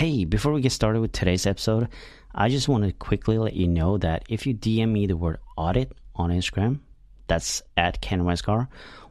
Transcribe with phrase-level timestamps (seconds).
[0.00, 1.88] Hey, before we get started with today's episode,
[2.34, 5.40] I just want to quickly let you know that if you DM me the word
[5.58, 6.80] audit on Instagram,
[7.26, 8.68] that's at Ken Westgar,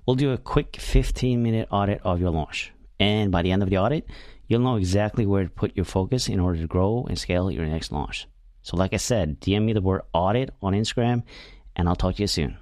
[0.07, 2.73] we'll do a quick 15 minute audit of your launch.
[2.99, 4.07] And by the end of the audit,
[4.47, 7.67] you'll know exactly where to put your focus in order to grow and scale your
[7.67, 8.27] next launch.
[8.63, 11.21] So, like I said, DM me the word audit on Instagram,
[11.75, 12.57] and I'll talk to you soon.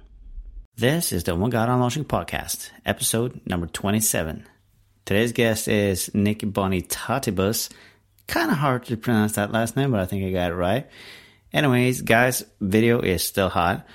[0.76, 4.46] This is the One God on Launching podcast, episode number 27.
[5.06, 7.70] Today's guest is Nick Bonitatibus.
[8.28, 10.86] Kind of hard to pronounce that last name, but I think I got it right.
[11.52, 13.86] Anyways, guys, video is still hot.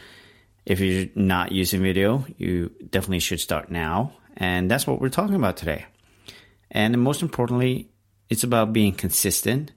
[0.65, 4.13] If you're not using video, you definitely should start now.
[4.35, 5.85] And that's what we're talking about today.
[6.71, 7.89] And most importantly,
[8.29, 9.71] it's about being consistent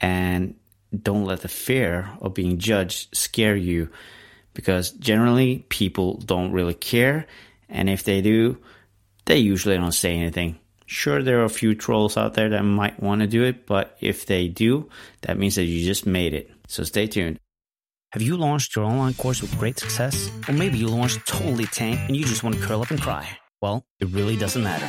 [0.00, 0.54] and
[0.96, 3.88] don't let the fear of being judged scare you
[4.54, 7.26] because generally people don't really care.
[7.68, 8.58] And if they do,
[9.24, 10.60] they usually don't say anything.
[10.86, 13.96] Sure, there are a few trolls out there that might want to do it, but
[14.00, 14.88] if they do,
[15.22, 16.50] that means that you just made it.
[16.68, 17.40] So stay tuned.
[18.12, 20.30] Have you launched your online course with great success?
[20.48, 23.28] Or maybe you launched totally tank and you just want to curl up and cry?
[23.60, 24.88] Well, it really doesn't matter.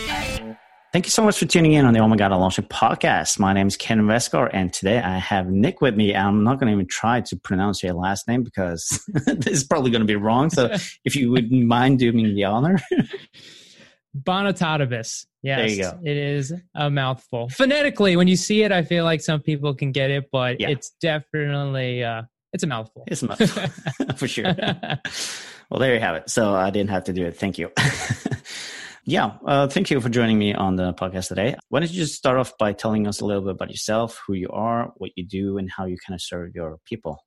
[0.93, 3.39] Thank you so much for tuning in on the Oh My God, I'm Launching podcast.
[3.39, 6.13] My name is Ken Westgar, and today I have Nick with me.
[6.13, 9.89] I'm not going to even try to pronounce your last name because this is probably
[9.89, 10.49] going to be wrong.
[10.49, 10.65] So
[11.05, 12.77] if you wouldn't mind doing me the honor.
[14.17, 15.25] Bonitatibus.
[15.41, 15.99] Yes, There you go.
[16.03, 17.47] it is a mouthful.
[17.47, 20.71] Phonetically, when you see it, I feel like some people can get it, but Yeah.
[20.71, 23.05] it's definitely uh, it's a mouthful.
[23.07, 23.69] It's a mouthful,
[24.17, 24.53] for sure.
[25.69, 26.29] Well, there you have it.
[26.29, 27.37] So I didn't have to do it.
[27.37, 27.71] Thank you.
[29.03, 31.55] Yeah, uh, thank you for joining me on the podcast today.
[31.69, 34.33] Why don't you just start off by telling us a little bit about yourself, who
[34.33, 37.25] you are, what you do, and how you kind of serve your people?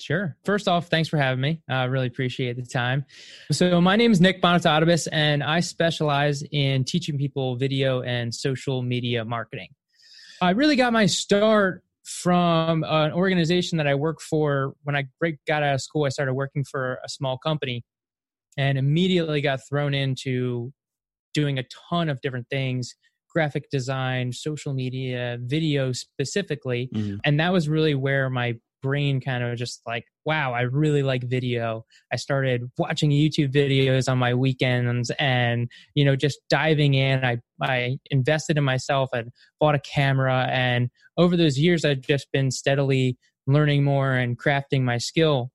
[0.00, 0.36] Sure.
[0.44, 1.62] First off, thanks for having me.
[1.68, 3.04] I really appreciate the time.
[3.52, 8.80] So, my name is Nick Bonitatibus, and I specialize in teaching people video and social
[8.80, 9.68] media marketing.
[10.40, 14.74] I really got my start from an organization that I work for.
[14.84, 15.04] When I
[15.46, 17.84] got out of school, I started working for a small company
[18.56, 20.72] and immediately got thrown into
[21.34, 22.94] doing a ton of different things
[23.28, 26.88] graphic design, social media, video specifically.
[26.94, 27.18] Mhm.
[27.24, 31.24] and that was really where my brain kind of just like wow i really like
[31.24, 31.84] video.
[32.12, 37.24] I started watching youtube videos on my weekends and you know just diving in.
[37.24, 39.30] I i invested in myself and
[39.60, 40.46] bought a camera.
[40.50, 45.50] And over those years i've just been steadily learning more and crafting my skill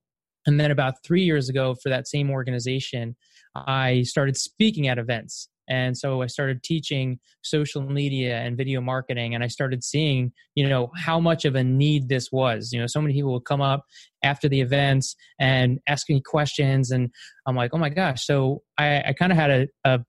[0.46, 3.16] and then about 3 years ago for that same organization
[3.54, 5.48] i started speaking at events.
[5.68, 10.68] And so i started teaching social media and video marketing and i started seeing you
[10.68, 12.72] know how much of a need this was.
[12.72, 13.84] You know so many people would come up
[14.24, 17.10] after the events and ask me questions and
[17.46, 18.24] i'm like oh my gosh.
[18.26, 20.00] So i, I kind of had a, a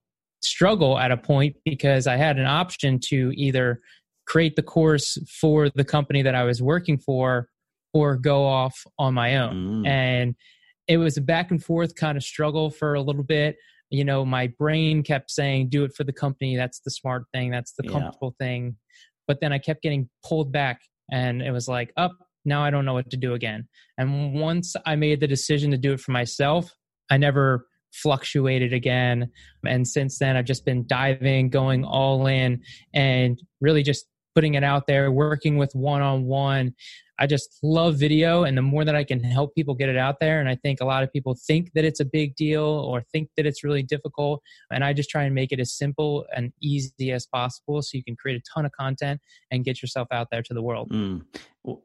[0.41, 3.79] struggle at a point because i had an option to either
[4.25, 7.47] create the course for the company that i was working for
[7.93, 9.83] or go off on my own.
[9.83, 9.87] Mm.
[9.87, 10.35] and
[10.87, 13.55] it was a back and forth kind of struggle for a little bit.
[13.89, 16.55] You know my brain kept saying do it for the company.
[16.57, 17.51] That's the smart thing.
[17.51, 17.91] That's the Yeah.
[17.91, 18.75] comfortable thing.
[19.27, 22.11] But then i kept getting pulled back and it was like up
[22.45, 23.67] now i don't know what to do again.
[23.97, 26.71] And once i made the decision to do it for myself
[27.09, 29.29] i never fluctuated again.
[29.65, 32.61] And since then i've just been diving going all in
[32.93, 34.05] and really just
[34.35, 36.73] putting it out there working with one-on-one
[37.23, 40.19] I just love video, and the more that I can help people get it out
[40.19, 43.01] there, and I think a lot of people think that it's a big deal or
[43.13, 44.41] think that it's really difficult,
[44.73, 48.03] and I just try and make it as simple and easy as possible, so you
[48.03, 50.89] can create a ton of content and get yourself out there to the world.
[50.89, 51.21] Mm.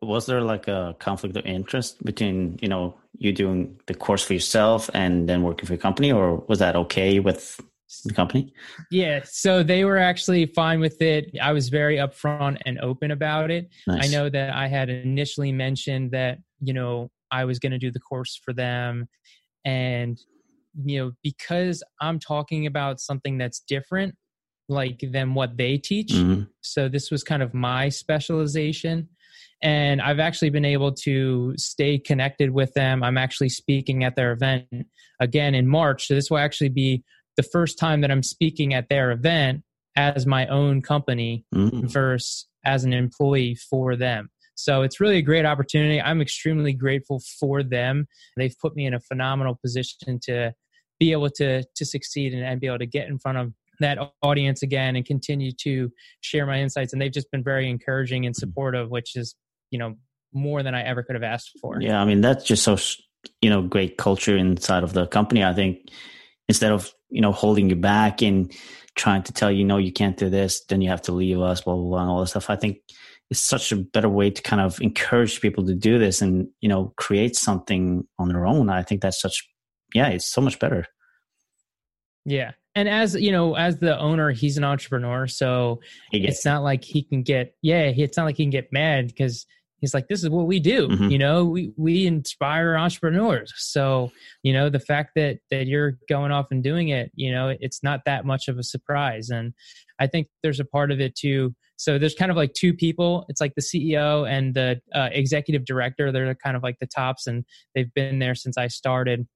[0.03, 4.33] Was there like a conflict of interest between, you know, you doing the course for
[4.33, 7.61] yourself and then working for your company, or was that okay with
[8.05, 8.53] the company?
[8.91, 11.31] Yeah, so they were actually fine with it.
[11.43, 13.69] I was very upfront and open about it.
[13.87, 14.09] Nice.
[14.09, 17.91] I know that I had initially mentioned that, you know, I was going to do
[17.91, 19.09] the course for them.
[19.65, 20.19] And,
[20.85, 24.15] you know, because I'm talking about something that's different,
[24.69, 26.13] like than what they teach.
[26.13, 26.49] Mhm.
[26.61, 29.09] So this was kind of my specialization.
[29.61, 33.03] And I've actually been able to stay connected with them.
[33.03, 34.67] I'm actually speaking at their event
[35.21, 36.07] again in March.
[36.07, 37.03] So this will actually be
[37.39, 39.63] the first time that I'm speaking at their event
[39.97, 41.91] as my own company Mm.
[41.91, 44.29] versus as an employee for them.
[44.55, 46.03] So it's really a great opportunity.
[46.03, 48.07] I'm extremely grateful for them.
[48.37, 50.53] They've put me in a phenomenal position to
[50.99, 53.99] be able to to succeed and, and be able to get in front of that
[54.23, 55.91] audience again and continue to
[56.21, 56.93] share my insights.
[56.93, 59.37] And they've just been very encouraging and supportive, which is
[59.71, 59.95] you know
[60.33, 61.81] more than I ever could have asked for.
[61.81, 62.77] Yeah, I mean that's just so
[63.41, 65.45] you know great culture inside of the company.
[65.45, 65.89] I think
[66.49, 68.53] instead of you know holding you back and
[68.95, 71.61] trying to tell you no you can't do this, then you have to leave us,
[71.61, 72.51] blah blah blah, and all this stuff.
[72.51, 72.79] I think
[73.31, 76.69] it's such a better way to kind of encourage people to do this and you
[76.69, 78.69] know create something on their own.
[78.71, 79.49] I think that's such
[79.95, 80.87] yeah, it's so much better.
[82.25, 82.53] Yeah.
[82.75, 85.81] And as you know, as the owner, he's an entrepreneur, so
[86.13, 89.47] it's not like he can get yeah, it's not like he can get mad because
[89.81, 91.09] he's like this is what we do mm-hmm.
[91.09, 91.45] you know?
[91.45, 93.53] We we inspire entrepreneurs.
[93.57, 97.55] So you know the fact that that you're going off and doing it you know
[97.61, 99.31] it's not that much of a surprise.
[99.31, 99.55] And
[99.99, 101.55] i think there's a part of it too.
[101.77, 103.25] So there's kind of like two people.
[103.29, 106.11] It's like the ceo and the uh, executive director.
[106.11, 109.27] They're kind of like the tops and they've been there since i started.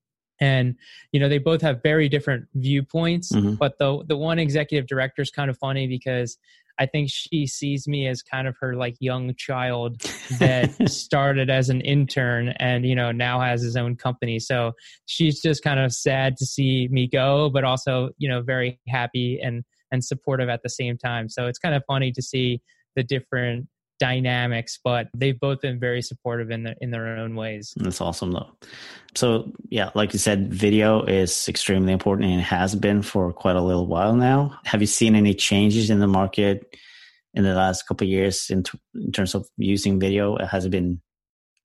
[0.41, 0.77] And
[1.13, 3.55] you know they both have very different viewpoints mm-hmm.
[3.55, 6.37] but the the one executive director is kind of funny because
[6.79, 10.03] I think she sees me as kind of her like young child
[10.39, 14.39] that started as an intern and you know now has his own company.
[14.39, 14.73] So
[15.07, 19.41] she's just kind of sad to see me go, but also you know very happy
[19.43, 21.29] and and supportive at the same time.
[21.29, 22.61] So it's kind of funny to see
[22.97, 23.69] the different
[24.03, 27.73] dynamics, but they've both been very supportive in the, in their own ways.
[27.77, 28.51] That's awesome, though.
[29.15, 33.61] So yeah, like you said, video is extremely important and has been for quite a
[33.61, 34.59] little while now.
[34.65, 36.77] Have you seen any changes in the market
[37.35, 40.37] in the last couple of years in, t- in terms of using video?
[40.45, 41.01] Has it been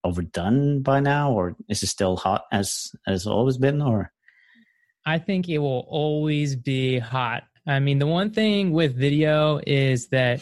[0.03, 3.81] overdone by now, or is it still hot as as always been?
[3.81, 4.11] Or
[5.05, 7.43] I think it will always be hot.
[7.65, 10.39] I mean, the one thing with video is that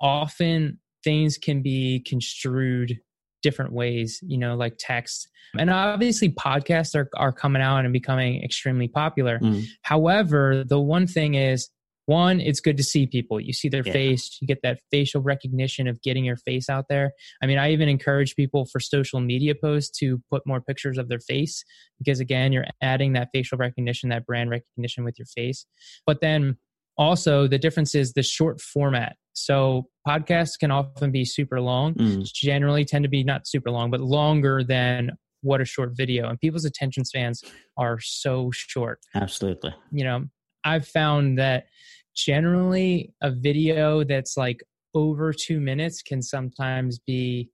[0.00, 2.98] often things can be construed
[3.42, 5.26] different ways, you know, like text.
[5.58, 9.38] And obviously podcasts are, are coming out and becoming extremely popular.
[9.38, 9.64] Mm.
[9.80, 11.70] However, the one thing is
[12.04, 13.40] one, it's good to see people.
[13.40, 13.92] You see their yeah.
[13.92, 17.12] face, you get that facial recognition of getting your face out there.
[17.42, 21.08] I mean, I even encourage people for social media posts to put more pictures of
[21.08, 21.64] their face
[21.98, 25.64] because again, you're adding that facial recognition, that brand recognition with your face.
[26.06, 26.58] But then
[26.98, 31.94] also the difference is the short format so podcasts can often be super long.
[31.94, 32.24] Mm.
[32.32, 35.10] generally tend to be not super long but longer than
[35.42, 36.28] what a short video.
[36.28, 37.42] And people's attention spans
[37.76, 39.00] are so short.
[39.14, 39.74] Absolutely.
[39.92, 40.24] You know
[40.64, 41.66] i've found that
[42.14, 44.60] generally a video that's like
[44.94, 47.48] over two minutes can sometimes be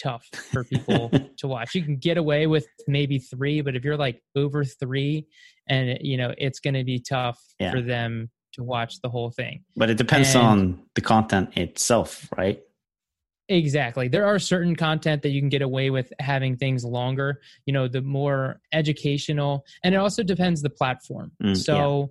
[0.00, 1.74] tough for people to watch.
[1.74, 5.26] You can get away with maybe three but if you're like over three
[5.68, 7.70] and you know it's going to be tough yeah.
[7.70, 9.64] for them to watch the whole thing.
[9.76, 12.60] But it depends and on the content itself, right?
[13.48, 14.06] Exactly.
[14.06, 17.88] There are certain content that you can get away with having things longer, you know,
[17.88, 21.32] the more educational, and it also depends the platform.
[21.42, 22.06] Mm, so, yeah.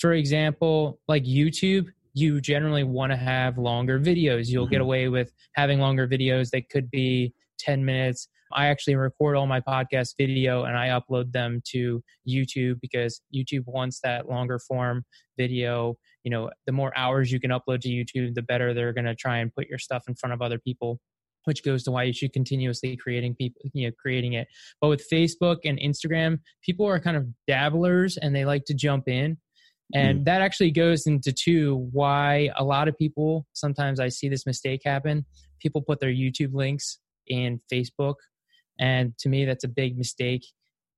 [0.00, 4.48] for example, like YouTube, you generally want to have longer videos.
[4.48, 4.72] You'll mm-hmm.
[4.72, 9.46] get away with having longer videos that could be 10 minutes, I actually record all
[9.46, 15.04] my podcast video and I upload them to YouTube because YouTube wants that longer form
[15.36, 15.96] video.
[16.24, 19.14] You know, the more hours you can upload to YouTube, the better they're going to
[19.14, 21.00] try and put your stuff in front of other people
[21.46, 24.46] which goes to why you should continuously creating people you know creating it
[24.80, 29.08] but with facebook and instagram people are kind of dabblers and they like to jump
[29.08, 29.36] in
[29.94, 30.24] and mm.
[30.24, 34.82] that actually goes into two why a lot of people sometimes i see this mistake
[34.84, 35.24] happen
[35.60, 38.16] people put their youtube links in facebook
[38.78, 40.44] and to me, that's a big mistake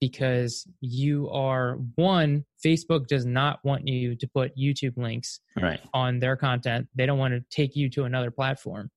[0.01, 5.81] because you are one, Facebook does not want you to put YouTube links right.
[5.93, 6.87] on their content.
[6.95, 8.91] They don't want to take you to another platform.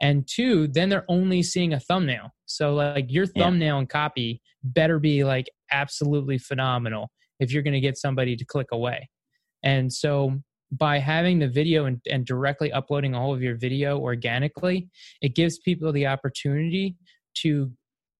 [0.00, 2.30] And two, then they're only seeing a thumbnail.
[2.46, 3.78] So like your thumbnail yeah.
[3.78, 8.68] and copy better be like absolutely phenomenal if you're going to get somebody to click
[8.72, 9.08] away.
[9.62, 10.40] And so
[10.72, 14.88] by having the video and, and directly uploading all of your video organically,
[15.20, 16.96] it gives people the opportunity
[17.34, 17.70] to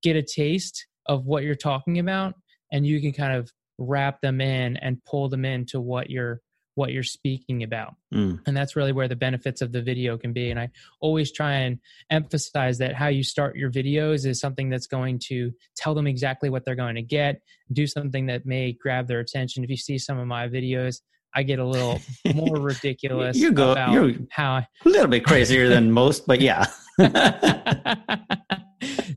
[0.03, 2.35] get a taste of what you're talking about
[2.71, 6.41] and you can kind of wrap them in and pull them into what you're
[6.75, 8.39] what you're speaking about mm.
[8.47, 11.53] and that's really where the benefits of the video can be and i always try
[11.53, 11.79] and
[12.11, 16.49] emphasize that how you start your videos is something that's going to tell them exactly
[16.49, 17.43] what they're going to get
[17.73, 21.01] do something that may grab their attention if you see some of my videos
[21.35, 21.99] I get a little
[22.35, 23.37] more ridiculous.
[23.39, 26.67] you go, you're how I, a little bit crazier than most, but yeah.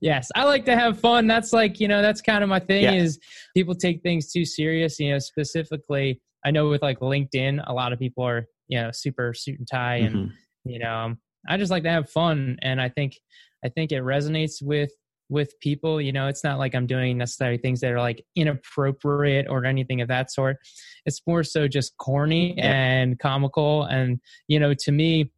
[0.02, 1.28] yes, I like to have fun.
[1.28, 2.94] That's like, you know, that's kind of my thing yeah.
[2.94, 3.20] is
[3.56, 7.92] people take things too serious, you know, specifically I know with like LinkedIn, a lot
[7.92, 10.70] of people are, you know, super suit and tie and, mm-hmm.
[10.70, 11.16] you know,
[11.48, 12.58] I just like to have fun.
[12.62, 13.20] And I think,
[13.64, 14.92] I think it resonates with
[15.30, 19.48] with people you know it's not like i'm doing necessarily things that are like inappropriate
[19.50, 20.58] or anything of that sort
[21.06, 22.72] it's more so just corny yeah.
[22.72, 25.32] and comical and you know to me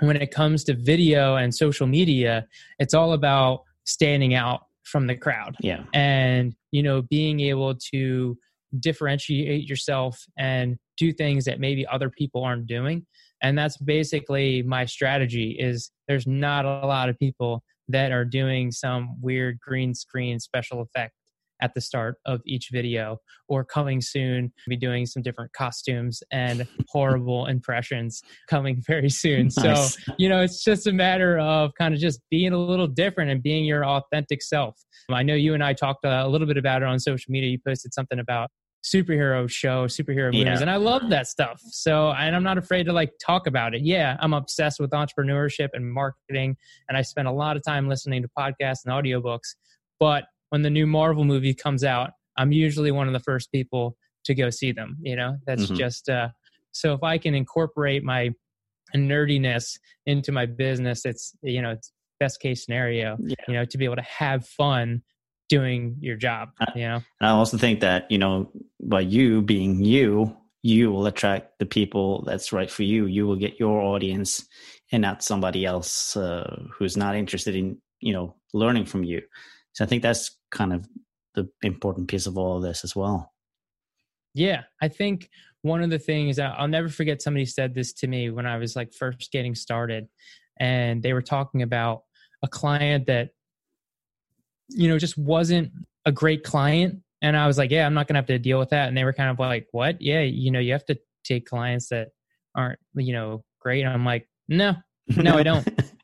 [0.00, 2.46] when it comes to video and social media
[2.78, 5.56] it's all about standing out from the crowd.
[5.60, 5.84] Yeah.
[5.94, 8.36] And you know being able to
[8.80, 13.06] differentiate yourself and do things that maybe other people aren't doing.
[13.42, 18.72] And that's basically my strategy is there's not a lot of people that are doing
[18.72, 21.12] some weird green screen special effect
[21.60, 26.66] at the start of each video or coming soon be doing some different costumes and
[26.88, 29.94] horrible impressions coming very soon nice.
[29.94, 33.30] so you know it's just a matter of kind of just being a little different
[33.30, 34.76] and being your authentic self
[35.10, 37.58] i know you and i talked a little bit about it on social media you
[37.64, 38.50] posted something about
[38.86, 40.60] superhero show, superhero movies, yeah.
[40.60, 41.60] and I love that stuff.
[41.70, 43.82] So, and I'm not afraid to like talk about it.
[43.82, 46.56] Yeah, I'm obsessed with entrepreneurship and marketing,
[46.88, 49.56] and I spend a lot of time listening to podcasts and audiobooks.
[49.98, 53.96] But when the new Marvel movie comes out, I'm usually one of the first people
[54.24, 54.96] to go see them.
[55.02, 55.76] You know, that's mm-hmm.
[55.76, 56.28] just uh,
[56.72, 58.30] so if I can incorporate my
[58.94, 63.16] nerdiness into my business, it's you know, it's best case scenario.
[63.20, 63.34] Yeah.
[63.48, 65.02] You know, to be able to have fun
[65.48, 68.50] doing your job you know and i also think that you know
[68.80, 73.36] by you being you you will attract the people that's right for you you will
[73.36, 74.46] get your audience
[74.90, 79.22] and not somebody else uh, who's not interested in you know learning from you
[79.76, 80.88] so i think that's kind of
[81.34, 83.32] the important piece of all of this as well
[84.34, 85.28] yeah i think
[85.62, 88.74] one of the things i'll never forget somebody said this to me when i was
[88.74, 90.08] like first getting started
[90.58, 92.02] and they were talking about
[92.42, 93.30] a client that
[94.68, 95.72] you know, just wasn't
[96.04, 97.00] a great client.
[97.22, 98.88] And I was like, yeah, I'm not going to have to deal with that.
[98.88, 100.00] And they were kind of like, what?
[100.00, 102.08] Yeah, you know, you have to take clients that
[102.54, 103.82] aren't, you know, great.
[103.82, 104.74] And I'm like, no,
[105.08, 105.66] no, I don't.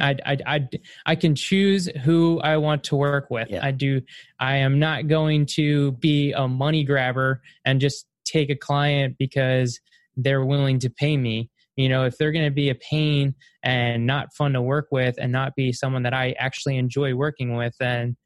[0.00, 0.68] I, I, I,
[1.06, 3.50] I can choose who I want to work with.
[3.50, 3.64] Yeah.
[3.64, 4.00] I do.
[4.38, 9.80] I am not going to be a money grabber and just take a client because
[10.16, 14.04] they're willing to pay me you know if they're going to be a pain and
[14.04, 17.74] not fun to work with and not be someone that i actually enjoy working with
[17.78, 18.16] then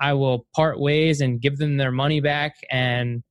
[0.00, 3.22] i will part ways and give them their money back and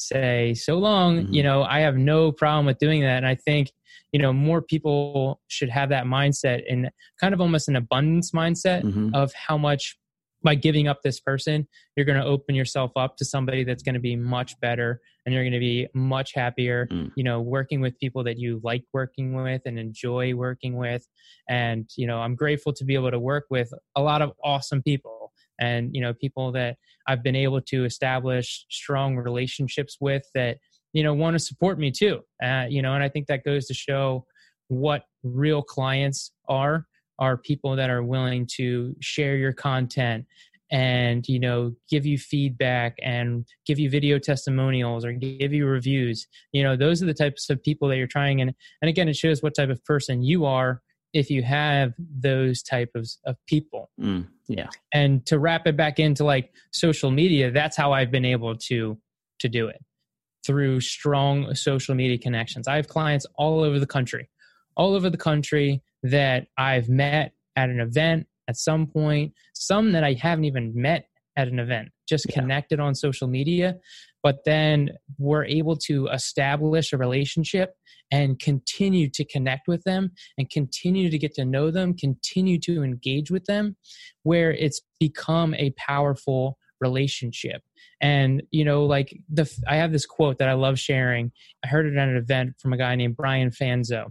[0.00, 1.32] say so long mm-hmm.
[1.32, 3.72] you know i have no problem with doing that and i think
[4.12, 6.90] you know more people should have that mindset and
[7.20, 9.10] kind of almost an abundance mindset mm-hmm.
[9.14, 9.98] of how much
[10.42, 13.94] by giving up this person, you're going to open yourself up to somebody that's going
[13.94, 17.10] to be much better and you're going to be much happier, mm.
[17.16, 21.06] you know, working with people that you like working with and enjoy working with.
[21.48, 24.82] And, you know, I'm grateful to be able to work with a lot of awesome
[24.82, 25.17] people
[25.58, 30.58] and, you know, people that I've been able to establish strong relationships with that,
[30.92, 32.20] you know, want to support me too.
[32.42, 34.24] Uh, you know, and I think that goes to show
[34.68, 36.86] what real clients are
[37.18, 40.24] are people that are willing to share your content
[40.70, 46.26] and you know give you feedback and give you video testimonials or give you reviews
[46.52, 49.16] you know those are the types of people that you're trying and and again it
[49.16, 53.90] shows what type of person you are if you have those type of, of people
[54.00, 58.24] mm, yeah and to wrap it back into like social media that's how i've been
[58.24, 58.98] able to
[59.38, 59.82] to do it
[60.46, 64.28] through strong social media connections i have clients all over the country
[64.78, 70.04] all over the country that I've met at an event at some point, some that
[70.04, 72.40] I haven't even met at an event, just yeah.
[72.40, 73.76] connected on social media.
[74.28, 77.72] But then we're able to establish a relationship
[78.10, 82.82] and continue to connect with them and continue to get to know them, continue to
[82.82, 83.78] engage with them,
[84.24, 87.62] where it's become a powerful relationship.
[88.02, 91.32] And, you know, like the, I have this quote that I love sharing.
[91.64, 94.10] I heard it at an event from a guy named Brian Fanzo.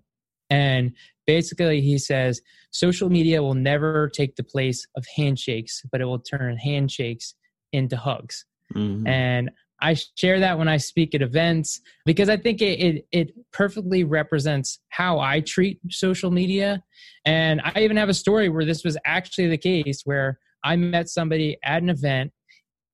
[0.49, 0.93] And
[1.27, 6.17] basically, he says social media will never take the place of handshakes, but it will
[6.17, 7.35] turn handshakes
[7.71, 8.45] into hugs.
[8.73, 9.05] Mm-hmm.
[9.05, 13.51] And I share that when I speak at events because I think it, it, it
[13.51, 16.83] perfectly represents how I treat social media.
[17.25, 21.09] And I even have a story where this was actually the case where I met
[21.09, 22.31] somebody at an event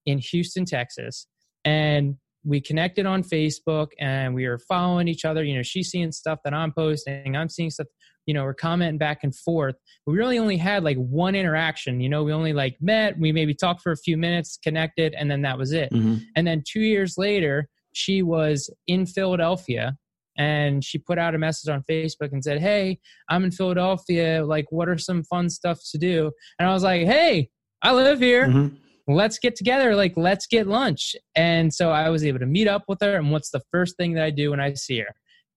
[0.05, 1.27] in Houston, Texas,
[1.63, 5.43] and we connected on Facebook and we were following each other.
[5.43, 7.87] You know, she's seeing stuff that I'm posting, I'm seeing stuff,
[8.25, 9.75] you know, we're commenting back and forth.
[10.05, 11.99] We really only had like one interaction.
[11.99, 15.29] You know, we only like met, we maybe talked for a few minutes, connected, and
[15.29, 15.91] then that was it.
[15.91, 16.15] Mm-hmm.
[16.35, 19.97] And then two years later, she was in Philadelphia
[20.37, 22.99] and she put out a message on Facebook and said, Hey,
[23.29, 24.43] I'm in Philadelphia.
[24.45, 26.31] Like, what are some fun stuff to do?
[26.57, 27.49] And I was like, Hey,
[27.81, 28.47] I live here.
[28.47, 28.75] Mm-hmm
[29.07, 32.83] let's get together like let's get lunch and so i was able to meet up
[32.87, 35.13] with her and what's the first thing that i do when i see her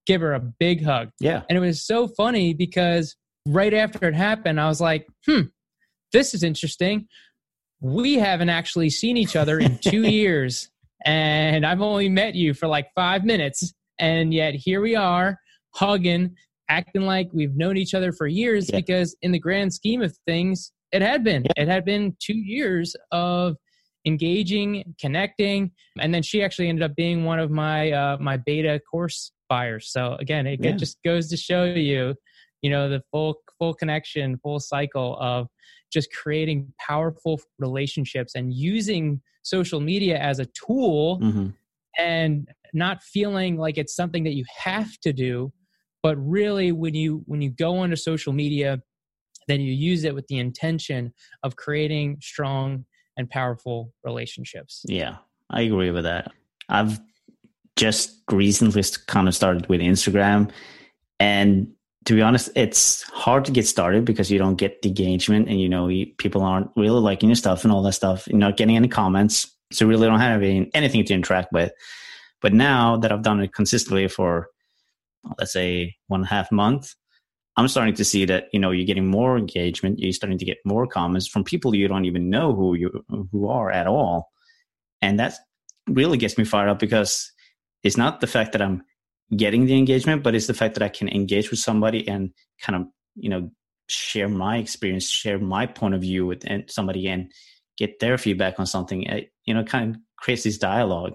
[0.07, 4.15] give her a big hug yeah and it was so funny because right after it
[4.15, 5.41] happened i was like hmm
[6.13, 7.07] this is interesting.
[7.79, 10.69] We haven't actually seen each other in two years,
[11.05, 15.39] and I've only met you for like five minutes, and yet here we are
[15.75, 16.35] hugging,
[16.69, 18.69] acting like we've known each other for years.
[18.69, 18.77] Yeah.
[18.77, 21.43] Because in the grand scheme of things, it had been.
[21.43, 21.63] Yeah.
[21.63, 23.57] It had been two years of
[24.05, 28.79] engaging, connecting, and then she actually ended up being one of my uh, my beta
[28.89, 29.91] course buyers.
[29.91, 30.71] So again, it, yeah.
[30.71, 32.15] it just goes to show you,
[32.61, 35.47] you know, the full full connection, full cycle of
[35.91, 41.47] just creating powerful relationships and using social media as a tool mm-hmm.
[41.97, 45.51] and not feeling like it's something that you have to do
[46.03, 48.77] but really when you when you go onto social media
[49.47, 51.13] then you use it with the intention
[51.43, 52.85] of creating strong
[53.17, 54.83] and powerful relationships.
[54.85, 55.17] Yeah,
[55.49, 56.31] I agree with that.
[56.69, 56.99] I've
[57.77, 60.51] just recently kind of started with Instagram.
[61.19, 61.71] And
[62.05, 65.59] to be honest, it's hard to get started because you don't get the engagement and,
[65.59, 68.27] you know, people aren't really liking your stuff and all that stuff.
[68.27, 69.49] You're not getting any comments.
[69.71, 71.71] So you really don't have any, anything to interact with.
[72.41, 74.49] But now that I've done it consistently for,
[75.37, 76.93] let's say, one and a half month,
[77.57, 79.97] I'm starting to see that you know you're getting more engagement.
[79.97, 83.49] You're starting to get more comments from people you don't even know who you who
[83.49, 84.29] are at all,
[85.01, 85.33] and that
[85.89, 87.31] really gets me fired up because
[87.87, 88.83] it's not the fact that I'm
[89.35, 92.81] getting the engagement, but it's the fact that I can engage with somebody and kind
[92.81, 93.49] of you know
[93.87, 97.31] share my experience, share my point of view with somebody, and
[97.77, 99.03] get their feedback on something.
[99.03, 101.13] It, you know, kind of creates this dialogue.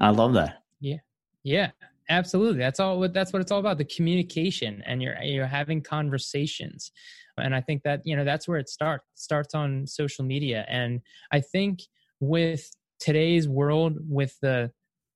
[0.00, 0.64] I love that.
[0.80, 0.98] Yeah,
[1.44, 1.70] yeah,
[2.08, 5.80] absolutely that's all what that's what it's all about the communication and you're you're having
[5.80, 6.92] conversations
[7.38, 11.00] and i think that you know that's where it starts starts on social media and
[11.32, 11.80] i think
[12.20, 12.70] with
[13.00, 14.70] today's world with the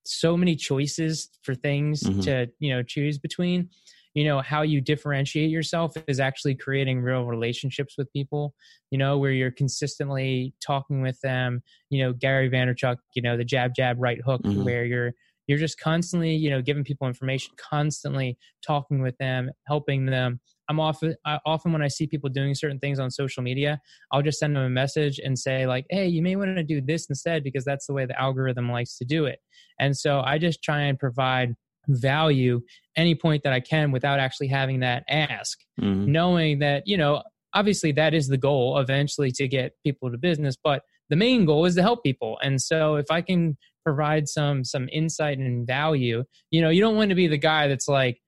[0.08, 2.20] so many choices for things mm-hmm.
[2.20, 3.68] to you know choose between
[4.14, 8.54] you know how you differentiate yourself is actually creating real relationships with people
[8.90, 13.44] you know where you're consistently talking with them you know gary vaynerchuk you know the
[13.44, 14.64] jab jab right hook mm-hmm.
[14.64, 15.12] where you're
[15.48, 20.40] you're just constantly you know giving people information constantly talking with them helping them.
[20.68, 23.80] I'm often I, often when i see people doing certain things on social media
[24.12, 26.82] i'll just send them a message and say like hey you may want to do
[26.82, 29.40] this instead because that's the way the algorithm likes to do it.
[29.80, 31.56] And so i just try and provide
[31.88, 32.60] value
[32.96, 36.12] any point that i can without actually having that ask mm-hmm.
[36.12, 37.22] knowing that you know
[37.54, 41.64] obviously that is the goal eventually to get people to business but the main goal
[41.64, 42.38] is to help people.
[42.42, 46.24] And so if i can provide some some insight and value.
[46.50, 48.20] You know you don't want to be the guy that's like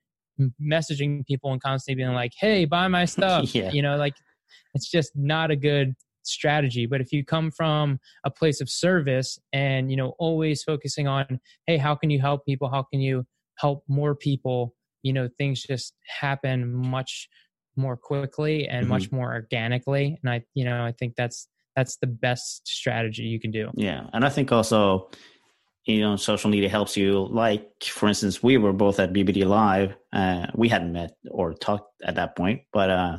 [0.61, 3.53] messaging people and constantly being like hey buy my stuff.
[3.53, 3.71] Yeah.
[3.71, 4.13] you know like
[4.73, 6.85] it's just not a good strategy.
[6.85, 11.39] But if you come from a place of service and you know always focusing on
[11.67, 12.69] hey how can you help people?
[12.69, 13.25] How can you
[13.57, 14.75] help more people?
[15.03, 17.27] You know things just happen much
[17.75, 18.93] more quickly and mm-hmm.
[18.93, 20.17] much more organically.
[20.23, 23.69] And i you know i think that's that's the best strategy you can do.
[23.75, 24.07] Yeah.
[24.13, 25.09] And i think also
[25.85, 27.27] you know social media helps you.
[27.27, 31.89] Like for instance we were both at bbd live uh, we hadn't met or talked
[32.03, 33.17] at that point but uh,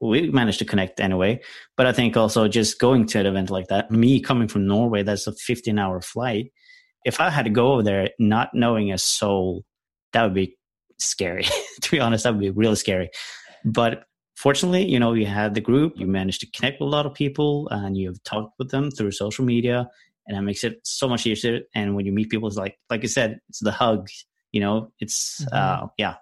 [0.00, 1.40] we managed to connect anyway.
[1.76, 5.02] But i think also just going to an event like that me coming from norway
[5.02, 6.52] that's a 15 hour flight.
[7.04, 9.64] If i had to go over there not knowing a soul
[10.12, 10.56] that would be
[10.98, 11.46] scary.
[11.82, 13.10] To be honest that would be really scary.
[13.64, 14.04] But
[14.36, 17.14] fortunately you know you had the group you managed to connect with a lot of
[17.14, 19.88] people and you've talked with them through social media
[20.30, 21.60] and that makes it so much easier.
[21.74, 24.08] And when you meet people, it's like like I said, it's the hug.
[24.52, 25.84] You know, it's mm-hmm.
[25.84, 26.14] uh, yeah.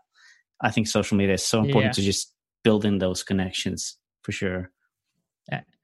[0.63, 2.01] I think social media is so important yeah.
[2.01, 4.71] to just build in those connections for sure.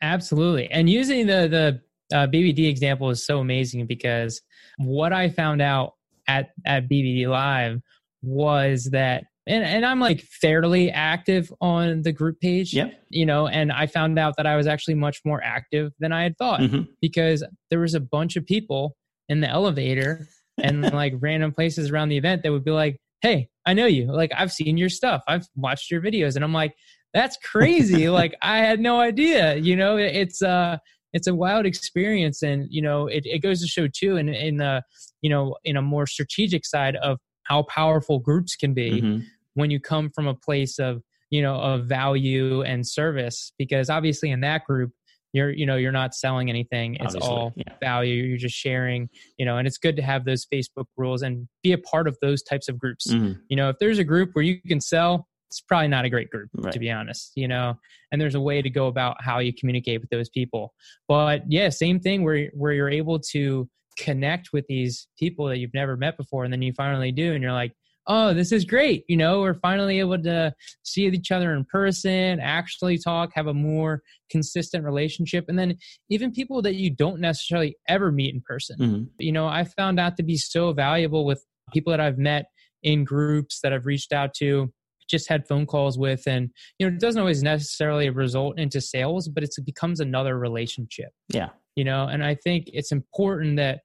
[0.03, 4.41] Absolutely, and using the the uh, BBD example is so amazing because
[4.79, 5.95] what I found out
[6.27, 7.81] at at BBD Live
[8.23, 12.73] was that and and I'm like fairly active on the group page.
[12.73, 12.95] Yep.
[13.11, 16.23] You know, and I found out that I was actually much more active than I
[16.23, 16.83] had thought mm-hmm.
[17.01, 18.97] because there was a bunch of people
[19.29, 20.27] in the elevator
[20.63, 24.11] and like random places around the event that would be like, "Hey, I know you.
[24.11, 25.23] Like I've seen your stuff.
[25.29, 26.75] I've watched your videos." And I'm like,
[27.13, 28.09] "That's crazy.
[28.21, 30.79] like I had no idea." You know, it's uh
[31.13, 34.57] it's a wild experience and you know it, it goes to show too in in
[34.57, 34.83] the
[35.21, 39.21] you know in a more strategic side of how powerful groups can be mm-hmm
[39.55, 44.31] when you come from a place of you know of value and service because obviously
[44.31, 44.93] in that group
[45.33, 47.73] you're you know you're not selling anything it's obviously, all yeah.
[47.81, 51.49] value you're just sharing you know and it's good to have those facebook rules and
[51.63, 53.33] be a part of those types of groups mm-hmm.
[53.49, 56.31] you know if there's a group where you can sell it's probably not a great
[56.31, 56.73] group right.
[56.73, 57.75] to be honest you know
[58.13, 60.73] and there's a way to go about how you communicate with those people
[61.09, 65.75] but yeah same thing where where you're able to connect with these people that you've
[65.75, 67.73] never met before and then you finally do and you're like
[68.07, 69.05] oh, this is great.
[69.09, 73.55] You know, we're finally able to see each other in person, actually talk, have a
[73.55, 75.47] more consistent relationship.
[75.49, 75.77] And then
[76.11, 78.77] even people that you don't necessarily ever meet in person.
[78.79, 79.03] Mm-hmm.
[79.19, 82.47] You know, I found out to be so valuable with people that I've met
[82.83, 84.73] in groups that I've reached out to
[85.09, 89.29] just had phone calls with and you know it doesn't always necessarily result into sales
[89.29, 91.51] but it becomes another relationship Yeah.
[91.77, 93.81] you know and i think it's important that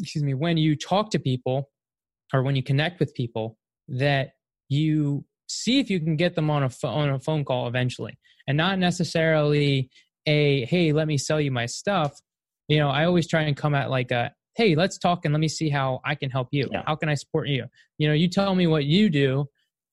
[0.00, 1.70] excuse me when you talk to people
[2.34, 3.56] or when you connect with people
[3.88, 4.32] that
[4.68, 8.18] you see if you can get them on a on a phone call eventually
[8.48, 9.88] and not necessarily
[10.26, 12.20] a hey let me sell you my stuff.
[12.68, 15.40] You know i always try and come at like a hey let's talk and let
[15.40, 16.68] me see how i can help you.
[16.72, 16.82] Yeah.
[16.86, 17.66] how can i support you?
[17.98, 19.46] You know you tell me what you do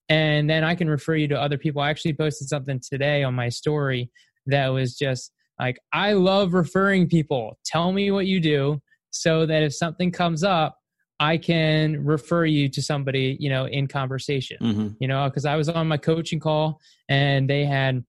[0.08, 1.80] and then i can refer you to other people.
[1.80, 4.10] I actually posted something today on my story
[4.46, 7.58] that was just like i love referring people.
[7.64, 10.78] Tell me what you do so that if something comes up
[11.22, 15.56] i can refer you to somebody you know in conversation hmm you know because i
[15.56, 18.04] was on my coaching call and they had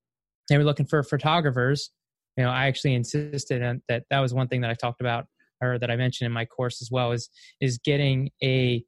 [0.49, 1.91] they were looking for photographers.
[2.37, 5.25] You know i actually insisted on that that was one thing that i talked about
[5.61, 7.29] or that i mentioned in my course as well is
[7.61, 8.83] is getting a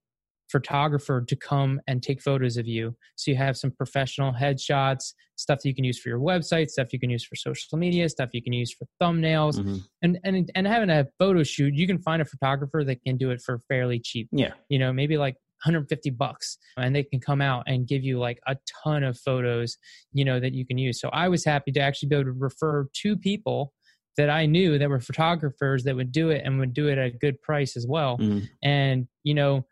[0.50, 2.96] photographer to come and take photos of you.
[3.16, 6.94] So you have some professional headshots stuff that you can use for your website stuff
[6.94, 9.62] you can use for social media stuff you can use for thumbnails.
[9.62, 13.18] Hmm and and and having a photo shoot you can find a photographer that can
[13.18, 14.28] do it for fairly cheap.
[14.32, 14.54] Yeah.
[14.70, 18.40] you know maybe like 150 bucks and they can come out and give you like
[18.48, 19.78] a ton of photos
[20.14, 21.00] you know that you can use.
[21.00, 23.74] So i was happy to actually be able to refer two people
[24.18, 27.08] that i knew that were photographers that would do it and would do it at
[27.08, 28.18] a good price as well.
[28.18, 29.66] Hmm and you know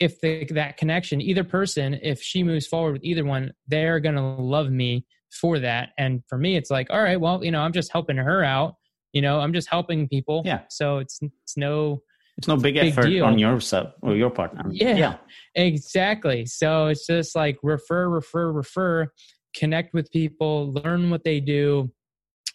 [0.00, 4.14] if the, that connection either person if she moves forward with either one they're going
[4.14, 7.60] to love me for that and for me it's like all right well you know
[7.60, 8.74] i'm just helping her out
[9.12, 10.60] you know i'm just helping people Yeah.
[10.70, 12.02] so it's it's no
[12.38, 13.24] It's no big, Big effort deal.
[13.24, 14.62] on your sub or your partner.
[14.70, 14.96] Yeah.
[14.96, 15.14] Yeah.
[15.56, 16.46] Exactly.
[16.46, 19.08] So it's just like refer, refer, refer,
[19.56, 21.90] connect with people, learn what they do,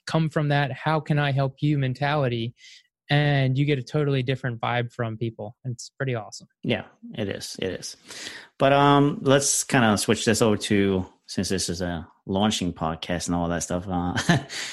[0.08, 2.54] come from that how can I help you mentality
[3.10, 5.56] and you get a totally different vibe from people.
[5.66, 6.48] It's pretty awesome.
[6.64, 6.84] Yeah,
[7.16, 7.56] it is.
[7.60, 7.98] It is.
[8.58, 13.28] But um, let's kind of switch this over to since this is a launching podcast
[13.28, 13.86] and all that stuff.
[13.88, 14.16] Uh,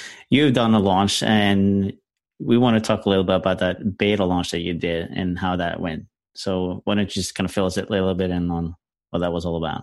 [0.31, 1.93] you've done a launch, and
[2.39, 5.39] we want to talk a little bit about that beta launch that you did and
[5.39, 6.05] how that went.
[6.35, 8.75] So why don't you just kind of fill us a little bit in on
[9.11, 9.83] what that was all about?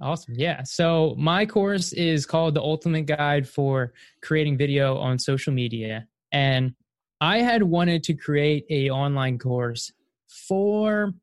[0.00, 0.34] Awesome.
[0.36, 0.62] Yeah.
[0.64, 3.92] So my course is called the Ultimate Guide for
[4.22, 6.06] Creating Video on Social Media.
[6.32, 6.74] And
[7.24, 9.90] I had wanted to create a online course
[10.28, 11.14] for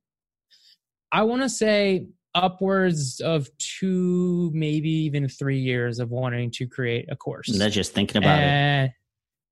[1.12, 7.06] I want to say upwards of two, maybe even three years of wanting to create
[7.12, 7.50] a course.
[7.50, 8.46] And that's just thinking about it.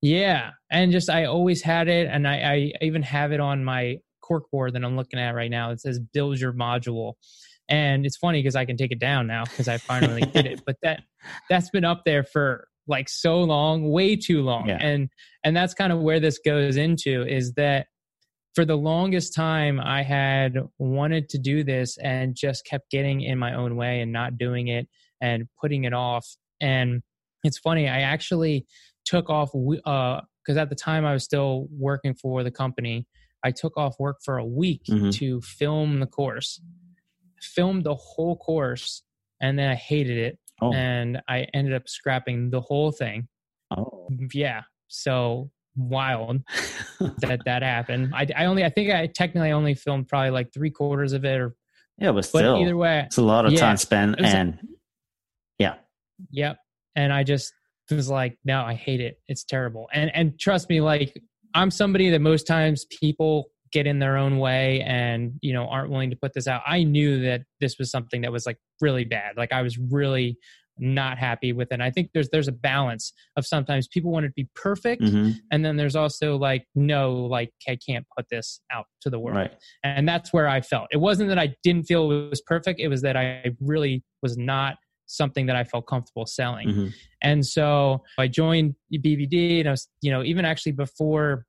[0.01, 3.97] Yeah, and just I always had it, and I, I even have it on my
[4.21, 5.69] cork board that I'm looking at right now.
[5.69, 7.13] It says "Build Your Module,"
[7.67, 10.62] and it's funny because I can take it down now because I finally did it.
[10.65, 11.03] But that
[11.47, 14.78] that's been up there for like so long, way too long, Yeah.
[14.82, 15.10] and
[15.43, 17.88] and that's kind of where this goes into is that
[18.56, 23.38] for the longest time I had wanted to do this and just kept getting in
[23.38, 24.89] my own way and not doing it
[25.21, 26.28] and putting it off.
[26.60, 27.02] And
[27.43, 28.65] it's funny, I actually
[29.06, 33.06] took off because at the time I was still working for the company.
[33.43, 35.13] I took off work for a week Mhm.
[35.13, 36.60] to film the course,
[37.41, 39.04] filmed the whole course,
[39.39, 43.28] and then I hated it, Oh, and I ended up scrapping the whole thing.
[43.76, 44.08] oh.
[44.34, 46.41] Yeah, so wild
[47.00, 48.13] that that happened.
[48.13, 51.39] I, I only I think I technically only filmed probably like three quarters of it,
[51.39, 51.56] or
[51.98, 54.38] yeah, but but either way, it's a lot of yeah, time spent, it was a-
[54.38, 54.60] and
[55.58, 55.76] yeah,
[56.32, 56.58] Yep.
[56.95, 57.54] And I just
[57.89, 59.19] was like, no, I hate it.
[59.28, 59.88] It's terrible.
[59.93, 61.22] And and trust me, like
[61.54, 65.89] I'm somebody that most times people get in their own way and you know aren't
[65.89, 66.62] willing to put this out.
[66.65, 69.38] I knew that this was something that was like really bad.
[69.38, 70.38] Like I was really
[70.82, 71.73] not happy with it.
[71.73, 75.03] And I think there's there's a balance of sometimes people want it to be perfect,
[75.03, 79.19] hmm and then there's also like no, like I can't put this out to the
[79.19, 79.38] world.
[79.38, 79.51] Right,
[79.84, 80.88] and that's where i felt.
[80.91, 82.79] It wasn't that i didn't feel it was perfect.
[82.79, 84.75] It was that i really was not
[85.08, 86.69] something that i felt comfortable selling.
[86.69, 86.88] Hmm
[87.21, 91.45] and so i joined bbd and i was you know even actually before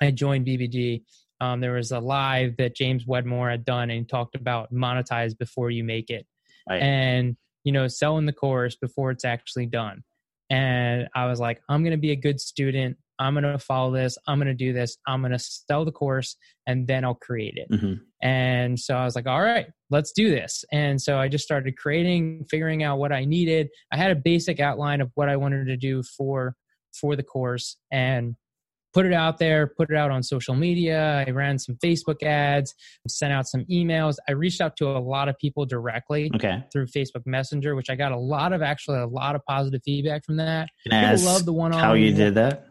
[0.00, 1.02] i joined bbd
[1.40, 5.70] um, there was a live that james wedmore had done and talked about monetize before
[5.70, 6.26] you make it.
[6.68, 10.02] Right, and you know selling the course before it's actually done.
[10.50, 12.96] And i was like i'm going to be a good student.
[13.18, 14.18] I'm going to follow this.
[14.26, 14.98] I'm going to do this.
[15.06, 17.74] I'm going to sell the course and then i'll create it.
[17.74, 20.64] Hmm and so I was like, all right, let's do this.
[20.72, 23.68] And so I just started creating, figuring out what I needed.
[23.92, 26.56] I had a basic outline of what I wanted to do for
[26.92, 27.76] for the course.
[27.92, 28.34] And
[28.96, 31.22] put it out there, put it out on social media.
[31.28, 32.74] I ran some Facebook ads,
[33.06, 34.16] sent out some emails.
[34.26, 36.64] I reached out to a lot of people directly Okay.
[36.72, 40.24] through Facebook Messenger, which I got a lot of actually a lot of positive feedback
[40.24, 40.70] from that.
[40.88, 42.68] Can I love the one on how you did that?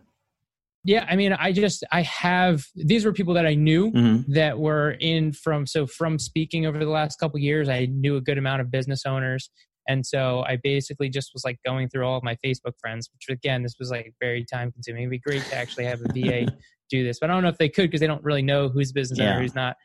[0.83, 4.57] Yeah, I mean, I just I have these were people that I knew hmm that
[4.57, 7.69] were in from so from speaking over the last couple years.
[7.69, 9.51] I knew a good amount of business owners,
[9.88, 13.10] and so I basically just was like going through all of my Facebook friends.
[13.13, 15.04] Which again, this was like very time consuming.
[15.04, 16.45] It'd be great to actually have a VA
[16.89, 18.91] do this, but I don't know if they could because they don't really know who's
[18.91, 19.76] business owner, who's not.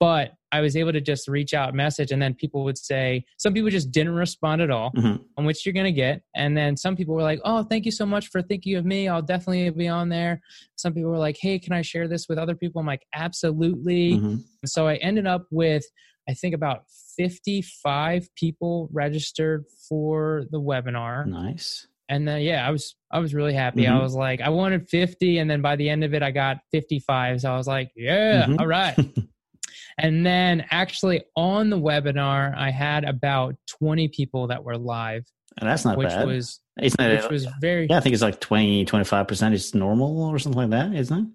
[0.00, 3.54] But I was able to just reach out, message, and then people would say some
[3.54, 6.22] people just didn't respond at all hmm on which you're going to get.
[6.36, 9.08] And then some people were like, oh, thank you so much for thinking of me.
[9.08, 10.40] I'll definitely be on there.
[10.76, 12.80] Some people were like, hey, can I share this with other people?
[12.80, 14.18] I'm like, absolutely.
[14.18, 15.84] hmm So I ended up with,
[16.28, 16.84] I think, about
[17.16, 21.26] 55 people registered for the webinar.
[21.26, 21.86] Nice.
[22.08, 23.84] And then, yeah, I was, I was really happy.
[23.84, 23.92] Mhm.
[23.92, 25.38] I was like, I wanted 50.
[25.38, 27.40] And then by the end of it, I got 55.
[27.40, 28.60] So I was like, yeah, Mhm.
[28.60, 28.94] all right.
[29.96, 35.24] And then actually on the webinar, I had about 20 people that were live,
[35.60, 36.26] And that's not which bad.
[36.26, 37.22] was Isn't it?
[37.22, 40.70] which was very yeah, I think it's like 20, 25% is normal or something like
[40.70, 41.26] that, isn't it?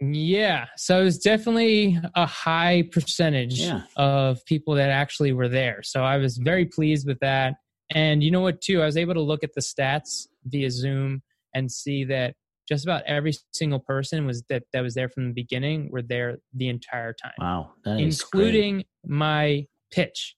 [0.00, 0.66] Yeah.
[0.76, 3.82] So it was definitely a high percentage Yeah.
[3.96, 5.82] of people that actually were there.
[5.82, 7.54] So I was very pleased with that.
[7.90, 8.82] And you know what too?
[8.82, 11.22] I was able to look at the stats via Zoom
[11.54, 12.34] and see that
[12.68, 16.36] just about every single person was that that was there from the beginning were there
[16.54, 17.32] the entire time.
[17.40, 17.72] Wow.
[17.84, 18.48] That is great.
[18.48, 20.34] including my pitch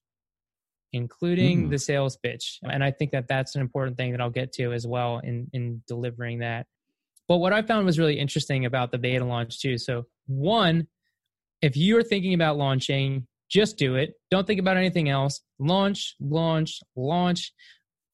[0.93, 1.71] including Mm.
[1.71, 4.73] the sales pitch and i think that that's an important thing that i'll get to
[4.73, 6.67] as well in in delivering that
[7.31, 10.87] but what i found was really interesting about the beta launch too so one
[11.63, 16.81] if you're thinking about launching just do it don't think about anything else launch launch
[16.97, 17.53] launch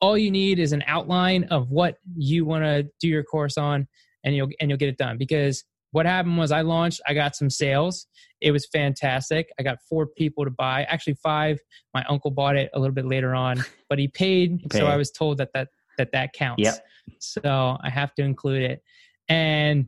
[0.03, 3.89] all you need is an outline of what you want to do your course on
[4.25, 7.35] and you'll and you'll get it done because what happened was I launched, I got
[7.35, 8.07] some sales.
[8.43, 9.49] It was fantastic.
[9.59, 11.59] I got four people to buy, actually five.
[11.95, 14.83] My uncle bought it a little bit later on, but he paid, so paid.
[14.83, 16.63] I was told that that that that counts.
[16.63, 16.87] Yep.
[17.21, 18.83] So I have to include it.
[19.29, 19.87] And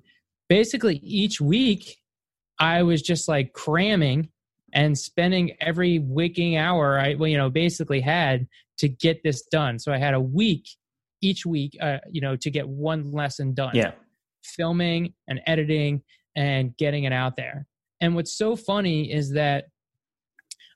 [0.48, 1.98] basically each week
[2.58, 4.30] I was just like cramming
[4.72, 8.46] and spending every waking hour I well, you know basically had
[8.78, 9.78] to get this done.
[9.78, 10.66] So I had a week
[11.20, 13.92] each week uh, you know to get one lesson done Yeah.
[14.42, 16.02] filming and editing
[16.36, 17.66] and getting it out there.
[18.00, 19.66] And what's so funny is that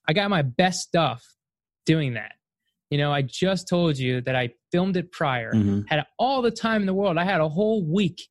[0.09, 1.25] I got my best stuff
[1.87, 2.33] doing that.
[2.90, 6.51] You know, I just told you that I filmed it prior, hmm had all the
[6.51, 7.18] time in the world.
[7.18, 8.29] I had a whole week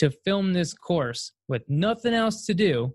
[0.00, 2.94] to film this course with nothing else to do.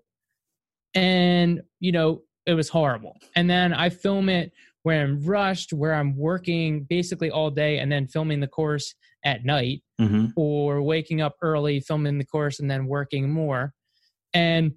[0.94, 3.16] And, you know, it was horrible.
[3.34, 7.90] And then I film it where I'm rushed, where I'm working basically all day and
[7.90, 12.70] then filming the course at night hmm or waking up early, filming the course, and
[12.70, 13.72] then working more.
[14.34, 14.72] And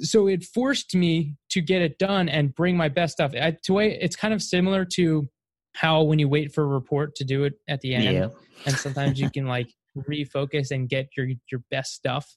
[0.00, 3.32] so it forced me to get it done and bring my best stuff.
[3.34, 5.28] I, to way, it's kind of similar to
[5.74, 8.28] how when you wait for a report to do it at the end, Yeah.
[8.66, 12.36] and sometimes you can like refocus and get your your best stuff.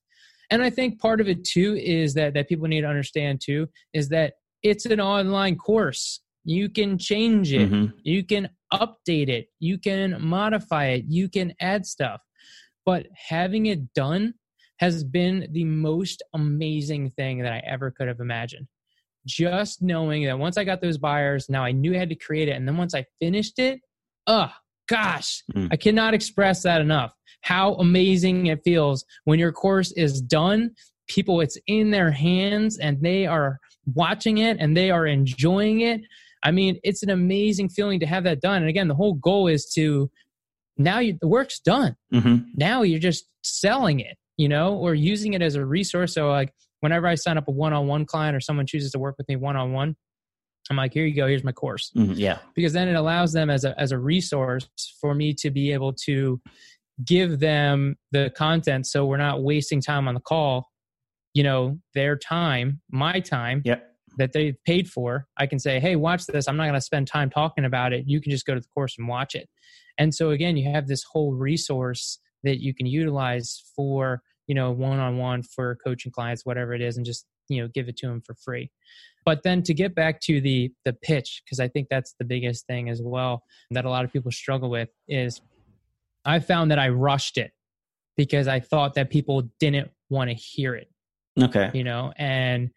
[0.50, 3.68] And I think part of it too is that that people need to understand too
[3.94, 6.22] is that it's an online course.
[6.46, 7.70] You can change it.
[7.70, 9.48] hmm You can update it.
[9.60, 11.06] You can modify it.
[11.08, 12.22] You can add stuff.
[12.86, 14.34] But having it done
[14.78, 18.68] has been the most amazing thing that I ever could have imagined.
[19.26, 22.50] Just knowing that once I got those buyers, now I knew I had to create
[22.50, 22.58] it.
[22.58, 23.80] And then once I finished it,
[24.28, 24.52] oh
[24.94, 25.70] gosh, Mm.
[25.72, 27.14] I cannot express that enough.
[27.42, 30.72] How amazing it feels when your course is done.
[31.08, 33.60] People, it's in their hands and they are
[33.94, 36.02] watching it and they are enjoying it.
[36.44, 38.62] I mean, it's an amazing feeling to have that done.
[38.62, 40.10] And again, the whole goal is to
[40.78, 41.96] now you, the work's done.
[42.12, 46.14] hmm Now you're just selling it, you know, or using it as a resource.
[46.14, 49.00] So, like, whenever I sign up a one on one client or someone chooses to
[49.00, 49.96] work with me one on one,
[50.70, 51.92] I'm like, here you go, here's my course.
[51.94, 52.40] hmm Yeah.
[52.56, 54.68] Because then it allows them as a, as a resource
[55.02, 56.40] for me to be able to
[57.06, 60.70] give them the content so we're not wasting time on the call,
[61.34, 63.84] you know, their time, my time Yep.
[64.18, 66.48] that they've paid for, I can say, hey, watch this.
[66.48, 68.06] I'm not going to spend time talking about it.
[68.08, 69.50] You can just go to the course and watch it.
[69.98, 74.72] And so again, you have this whole resource that you can utilize for, you know,
[74.72, 77.98] one on one for coaching clients, whatever it is, and just, you know, give it
[77.98, 78.72] to them for free.
[79.26, 82.68] But then to get back to the the pitch, because I think that's the biggest
[82.68, 85.42] thing as well that a lot of people struggle with is
[86.26, 87.52] I found that I rushed it
[88.18, 90.88] because I thought that people didn't want to hear it
[91.42, 91.72] Okay.
[91.74, 92.70] you know and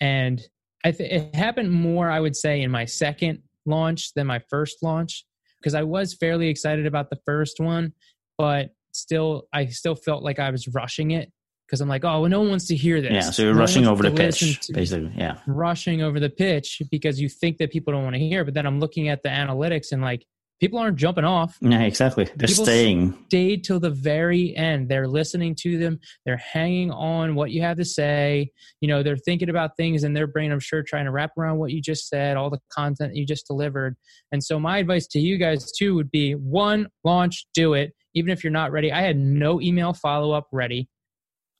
[0.00, 0.40] and
[0.84, 4.82] i th- it happened more i would say in my second launch than my first
[4.82, 5.24] launch
[5.60, 7.92] because i was fairly excited about the first one
[8.38, 11.32] but still i still felt like i was rushing it
[11.66, 13.12] because I'm like, oh, well, no one wants to hear this.
[13.12, 15.12] Yeah, so you're No rushing over the pitch, basically.
[15.16, 15.38] Yeah.
[15.46, 18.44] rushing over the pitch because you think that people don't want to hear.
[18.44, 20.24] But then I'm looking at the analytics and like
[20.60, 21.56] people aren't jumping off.
[21.60, 22.24] Yeah, exactly.
[22.36, 23.18] They're People staying.
[23.26, 24.88] Stayed till the very end.
[24.88, 26.00] They're listening to them.
[26.24, 28.50] They're hanging on what you have to say.
[28.80, 30.52] You know, they're thinking about things in their brain.
[30.52, 33.46] I'm sure trying to wrap around what you just said, all the content you just
[33.46, 33.96] delivered.
[34.32, 37.92] And so my advice to you guys too would be one, launch, do it.
[38.14, 38.92] Even if you're not ready.
[38.92, 40.88] I had no email follow up ready.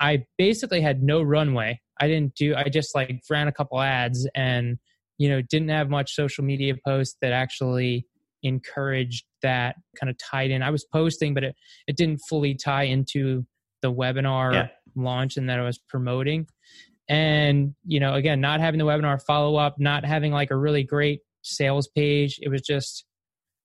[0.00, 1.80] I basically had no runway.
[2.00, 2.54] I didn't do.
[2.56, 4.78] I just like ran a couple ads and
[5.18, 8.06] you know didn't have much social media posts that actually
[8.42, 10.62] encouraged that kind of tied in.
[10.62, 11.54] I was posting, but it
[11.86, 13.46] it didn't fully tie into
[13.82, 14.68] the webinar Yeah.
[14.96, 16.46] launch and that I was promoting.
[17.08, 20.82] And you know, again, not having the webinar follow up, not having like a really
[20.82, 22.38] great sales page.
[22.42, 23.04] It was just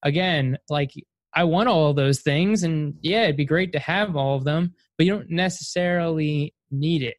[0.04, 0.92] again like
[1.34, 4.74] I want all those things, and yeah, it'd be great to have all of them,
[5.00, 7.16] but you don't necessarily need it.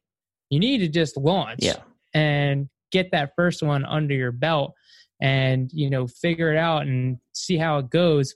[0.51, 1.77] You need to just launch Yeah.
[2.13, 4.75] and get that first one under your belt
[5.19, 8.35] and you know figure it out and see how it goes.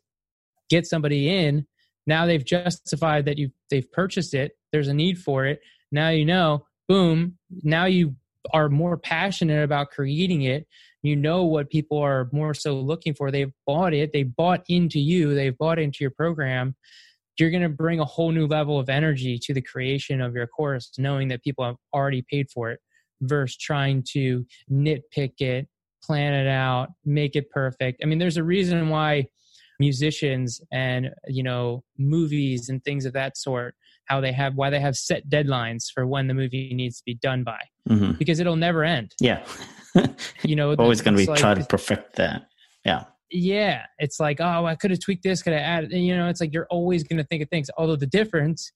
[0.69, 1.67] Get somebody in.
[2.07, 4.53] Now they've justified that you they've purchased it.
[4.71, 5.61] There's a need for it.
[5.91, 8.15] Now you know boom now you
[8.51, 10.67] are more passionate about creating it.
[11.03, 13.29] You know what people are more so looking for.
[13.29, 14.11] They've bought it.
[14.11, 15.35] They bought into you.
[15.35, 16.75] They've bought into your program
[17.39, 20.47] you're going to bring a whole new level of energy to the creation of your
[20.47, 22.79] course knowing that people have already paid for it
[23.21, 25.67] versus trying to nitpick it
[26.03, 29.25] plan it out make it perfect i mean there's a reason why
[29.79, 34.79] musicians and you know movies and things of that sort how they have why they
[34.79, 38.55] have set deadlines for when the movie needs to be done by hmm because it'll
[38.55, 39.43] never end Yeah.
[40.43, 42.47] you know Always going to be like- trying to perfect that.
[42.85, 43.05] Yeah.
[43.31, 46.39] Yeah it's like oh i could have tweaked this could have added you know it's
[46.39, 47.69] like you're always going to think of things.
[47.77, 48.71] Although the difference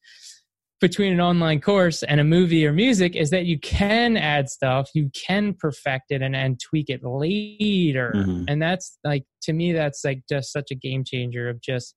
[0.81, 4.89] between an online course and a movie or music is that you can add stuff
[4.93, 8.13] you can perfect it and, and tweak it later.
[8.15, 8.45] Mhm.
[8.47, 11.95] and that's like to me that's like just such a game changer of just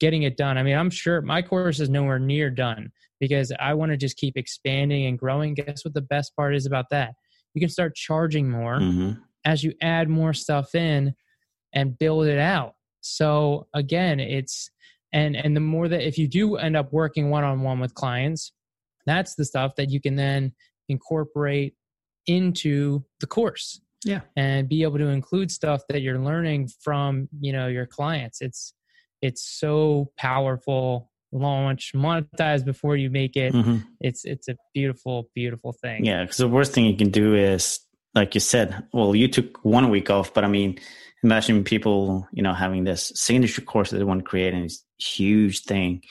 [0.00, 0.58] getting it done.
[0.58, 2.90] I mean i'm sure my course is nowhere near done
[3.20, 5.54] because i want to just keep expanding and growing.
[5.54, 7.14] Guess what the best part is about that?
[7.54, 9.12] You can start charging more hmm
[9.46, 11.14] as you add more stuff in
[11.74, 12.74] and build it out.
[13.00, 14.70] So again it's
[15.12, 18.52] and and the more that if you do end up working one-on-one with clients
[19.06, 20.52] that's the stuff that you can then
[20.88, 21.74] incorporate
[22.26, 23.80] into the course.
[24.06, 24.20] Yeah.
[24.36, 28.42] and be able to include stuff that you're learning from you know your clients.
[28.42, 28.74] It's
[29.22, 31.10] it's so powerful.
[31.32, 33.52] Launch monetize before you make it.
[33.52, 36.04] Hmm it's it's a beautiful beautiful thing.
[36.04, 36.22] Yeah.
[36.22, 37.80] Because the worst thing you can do is,
[38.14, 40.78] like you said, well, you took one week off, but I mean,
[41.22, 44.84] imagine people, you know, having this signature course that they want to create and it's
[44.98, 46.02] huge thing.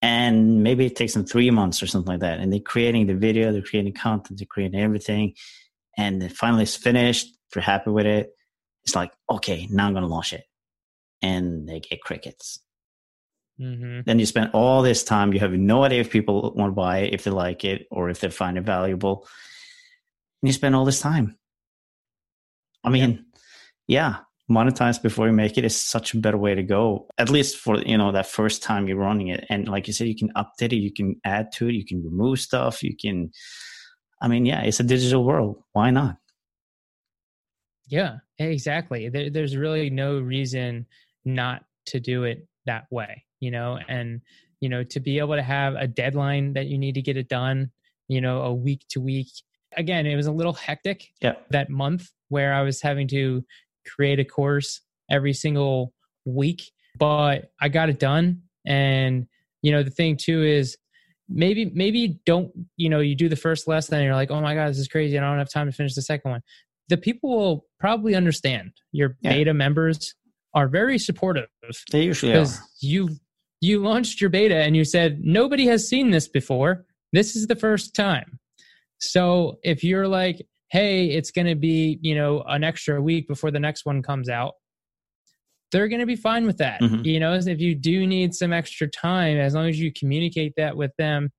[0.00, 2.40] And maybe it takes them three months or something like that.
[2.40, 5.34] And they're creating the video, they're creating content, they're creating everything.
[5.96, 7.28] And then finally it's finished.
[7.52, 8.32] They're happy with it.
[8.84, 10.44] It's like, okay, now I'm going to launch it.
[11.20, 12.58] And they get crickets.
[13.58, 15.32] hmm Then you spend all this time.
[15.32, 18.10] You have no idea if people want to buy it, if they like it, or
[18.10, 19.28] if they find it valuable.
[20.42, 21.36] And you spend all this time.
[22.84, 23.26] I mean,
[23.86, 24.16] yeah,
[24.50, 27.06] monetize before you make it is such a better way to go.
[27.16, 29.46] At least for you know that first time you're running it.
[29.48, 32.02] And like you said, you can update it, you can add to it, you can
[32.04, 33.30] remove stuff, you can.
[34.20, 35.62] I mean, yeah, it's a digital world.
[35.72, 36.16] Why not?
[37.88, 39.08] Yeah, exactly.
[39.08, 40.86] There, there's really no reason
[41.24, 44.20] not to do it that way, you know, and,
[44.60, 47.28] you know, to be able to have a deadline that you need to get it
[47.28, 47.70] done,
[48.08, 49.28] you know, a week to week.
[49.76, 51.34] Again, it was a little hectic Yeah.
[51.50, 53.44] that month where I was having to
[53.86, 54.80] create a course
[55.10, 55.92] every single
[56.24, 56.62] week,
[56.98, 58.42] but I got it done.
[58.66, 59.26] And,
[59.62, 60.76] you know, the thing too is
[61.28, 64.54] maybe, maybe don't, you know, you do the first lesson and you're like, oh my
[64.54, 65.16] God, this is crazy.
[65.16, 66.42] and I don't have time to finish the second one
[66.88, 68.72] the people will probably understand.
[68.90, 69.30] Your Yeah.
[69.30, 70.14] beta members
[70.52, 71.48] are very supportive
[71.90, 72.40] They usually are.
[72.40, 73.08] because you
[73.62, 76.84] you launched your beta and you said nobody has seen this before.
[77.12, 78.40] This is the first time.
[79.02, 83.50] So if you're like, hey, it's going to be you know an extra week before
[83.50, 84.54] the next one comes out,
[85.72, 86.80] they're going to be fine with that.
[86.80, 87.04] Mhm.
[87.04, 90.76] You know, if you do need some extra time, as long as you communicate that
[90.76, 91.30] with them,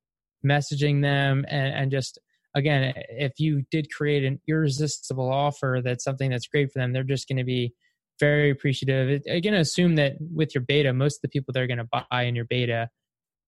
[0.45, 2.19] messaging them, and, and just
[2.53, 7.03] again, if you did create an irresistible offer that's something that's great for them, they're
[7.03, 7.73] just going to be
[8.19, 9.21] very appreciative.
[9.27, 12.23] Again, assume that with your beta, most of the people that are going to buy
[12.23, 12.89] in your beta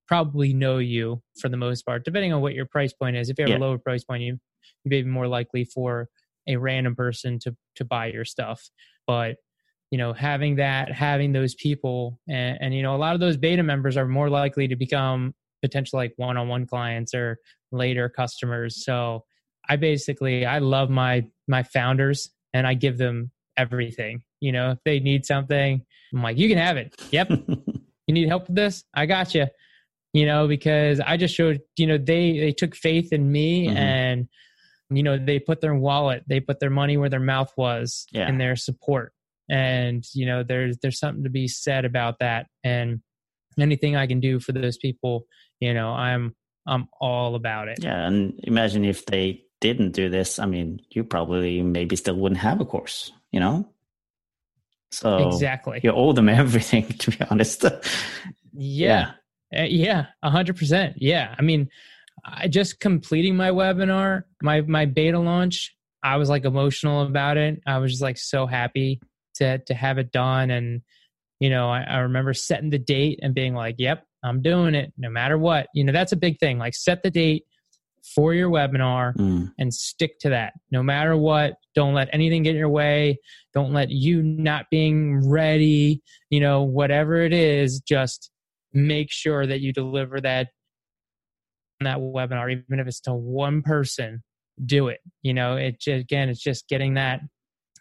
[0.08, 3.30] probably know you for the most part, depending on what your price point is.
[3.30, 3.58] If you have Yeah.
[3.58, 4.40] a lower price point, you
[4.84, 6.10] you may be more likely for
[6.48, 8.70] a random person to to buy your stuff.
[9.08, 9.38] But
[9.92, 13.38] you know, having that, having those people, and, and you know, a lot of those
[13.38, 17.38] beta members are more likely to become potential like one-on-one clients or
[17.72, 18.84] later customers.
[18.84, 19.24] So
[19.70, 24.22] I basically I love my my founders and I give them everything.
[24.42, 25.82] You know, if they need something,
[26.14, 26.96] I'm like, you can have it.
[27.12, 27.30] Yep.
[28.08, 28.84] you need help with this?
[28.94, 29.48] I got you.
[30.16, 33.76] You know, because I just showed, you know, they they took faith in me mm-hmm.
[33.76, 34.28] and
[34.90, 38.30] you know, they put their wallet, they put their money where their mouth was yeah.
[38.30, 39.14] in their support.
[39.50, 42.48] And, you know, there's there's something to be said about that.
[42.64, 43.02] And
[43.60, 45.26] anything I can do for those people,
[45.60, 46.36] you know, I'm
[46.68, 47.80] I'm all about it.
[47.82, 52.42] Yeah, and imagine if they didn't do this, I mean, you probably maybe still wouldn't
[52.42, 53.70] have a course, you know?
[54.92, 57.64] So exactly, you owe them everything, to be honest.
[57.64, 57.72] yeah,
[58.54, 59.12] yeah,
[59.64, 60.96] yeah, a hundred percent.
[60.98, 61.70] Yeah, I mean,
[62.24, 65.76] I just completing my webinar, my my beta launch.
[66.04, 67.62] I was like emotional about it.
[67.66, 69.02] I was just like so happy
[69.36, 70.82] to to have it done, and
[71.40, 74.94] you know, I, I remember setting the date and being like, "Yep, I'm doing it,
[74.98, 76.58] no matter what." You know, that's a big thing.
[76.58, 77.46] Like, set the date
[78.14, 79.52] for your webinar mm.
[79.58, 83.18] and stick to that no matter what don't let anything get in your way
[83.54, 88.30] don't let you not being ready you know whatever it is just
[88.76, 90.48] make sure that you deliver that
[91.82, 94.24] that webinar even if it's to one person
[94.66, 97.20] do it you know it just, again it's just getting that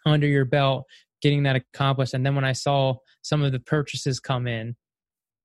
[0.07, 0.85] under your belt
[1.23, 4.75] getting that accomplished and then when i saw some of the purchases come in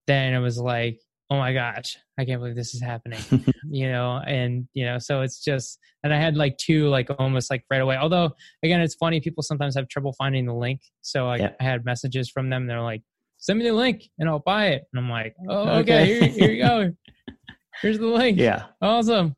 [0.07, 0.99] then it was like
[1.31, 3.19] oh my gosh, I can't believe this is happening.
[3.69, 7.51] you know, and you know, so it's just and I had like two like almost
[7.51, 7.97] like right away.
[7.97, 8.31] Although
[8.63, 10.81] again, it's funny, people sometimes have trouble finding the link.
[11.01, 11.51] So I, yeah.
[11.59, 12.67] I had messages from them.
[12.67, 13.03] They're like,
[13.39, 14.83] send me the link and I'll buy it.
[14.93, 16.05] And I'm like, oh, okay, okay.
[16.05, 16.93] here, here you go.
[17.81, 18.37] Here's the link.
[18.37, 18.65] Yeah.
[18.81, 19.35] Awesome.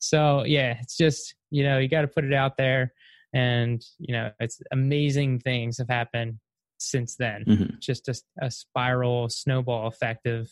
[0.00, 2.92] So yeah, it's just, you know, you got to put it out there.
[3.32, 6.38] And, you know, it's amazing things have happened
[6.78, 7.44] since then.
[7.46, 7.74] Mm-hmm.
[7.80, 10.48] Just a, a spiral snowball effect of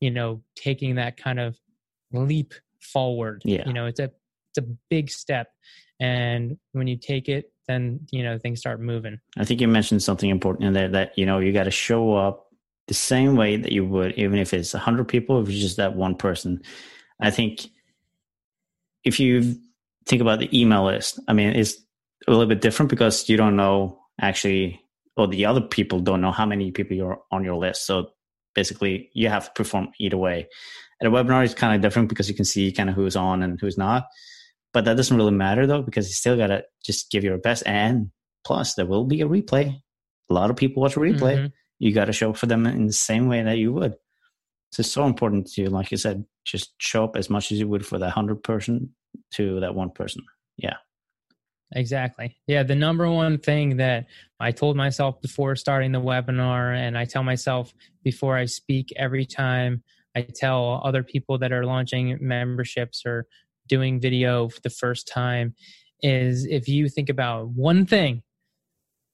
[0.00, 1.56] you know taking that kind of
[2.12, 3.62] leap forward yeah.
[3.66, 4.10] you know it's a
[4.50, 5.48] it's a big step
[6.00, 10.02] and when you take it then you know things start moving i think you mentioned
[10.02, 12.46] something important in there that you know you got to show up
[12.88, 15.94] the same way that you would even if it's 100 people if it's just that
[15.94, 16.60] one person
[17.20, 17.68] i think
[19.04, 19.56] if you
[20.06, 21.76] think about the email list i mean it's
[22.26, 24.80] a little bit different because you don't know actually
[25.16, 28.10] or the other people don't know how many people you're on your list so
[28.54, 30.48] basically you have to perform either way.
[31.00, 33.42] At a webinar, it's kind of different because you can see kind of who's on
[33.42, 34.06] and who's not.
[34.72, 37.62] But that doesn't really matter though, because you still gotta just give your best.
[37.66, 38.10] And
[38.44, 39.80] plus, there will be a replay.
[40.28, 41.36] A lot of people watch a replay.
[41.36, 41.46] Mm-hmm.
[41.78, 43.94] You gotta show up for them in the same way that you would.
[44.72, 47.58] So it's so important to, you, like you said, just show up as much as
[47.58, 48.94] you would for that hundred person
[49.32, 50.22] to that one person.
[50.56, 50.76] Yeah.
[51.72, 52.36] Exactly.
[52.46, 52.62] Yeah.
[52.62, 54.06] The number one thing that
[54.38, 59.26] I told myself before starting the webinar, and I tell myself before I speak every
[59.26, 59.82] time
[60.16, 63.26] I tell other people that are launching memberships or
[63.70, 65.54] doing video for the first time
[66.02, 68.22] is if you think about one thing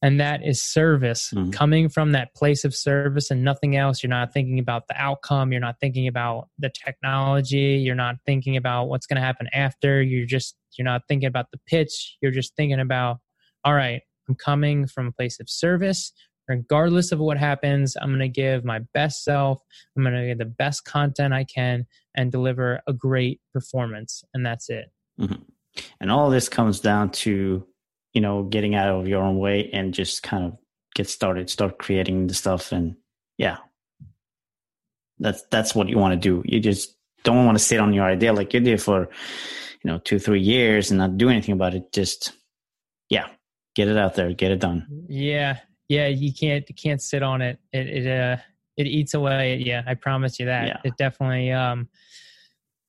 [0.03, 1.51] and that is service mm-hmm.
[1.51, 4.03] coming from that place of service and nothing else.
[4.03, 5.53] You're not thinking about the outcome.
[5.53, 7.81] You're not thinking about the technology.
[7.83, 10.03] You're not thinking about what's going to happen after.
[10.03, 12.19] You're just you're not thinking about the pitch.
[12.21, 13.19] You're just thinking about
[13.67, 16.13] all right i'm coming from a place of service
[16.49, 19.61] regardless of what happens i'm going to give my best self
[19.97, 24.45] i'm going to get the best content i can and deliver a great performance and
[24.45, 24.91] that's it
[25.21, 25.43] mm-hmm.
[26.01, 27.67] and all this comes down to
[28.17, 30.57] you know, getting out of your own way and just kind of
[30.95, 32.73] get started, start creating the stuff.
[32.73, 32.97] And
[33.37, 33.59] yeah,
[35.19, 36.43] that's, that's what you want to do.
[36.47, 39.11] You just don't want to sit on your idea like you did for,
[39.83, 41.93] you know, two, three years and not do anything about it.
[41.93, 42.33] Just,
[43.11, 43.27] yeah,
[43.75, 44.87] get it out there, get it done.
[45.11, 45.59] Yeah.
[45.89, 46.09] Yeah.
[46.09, 47.59] You can't, can't sit on it.
[47.72, 48.37] It, it, uh,
[48.76, 49.57] it eats away.
[49.57, 49.82] Yeah.
[49.87, 50.66] I promise you that.
[50.66, 50.76] Yeah.
[50.84, 51.89] It definitely, um,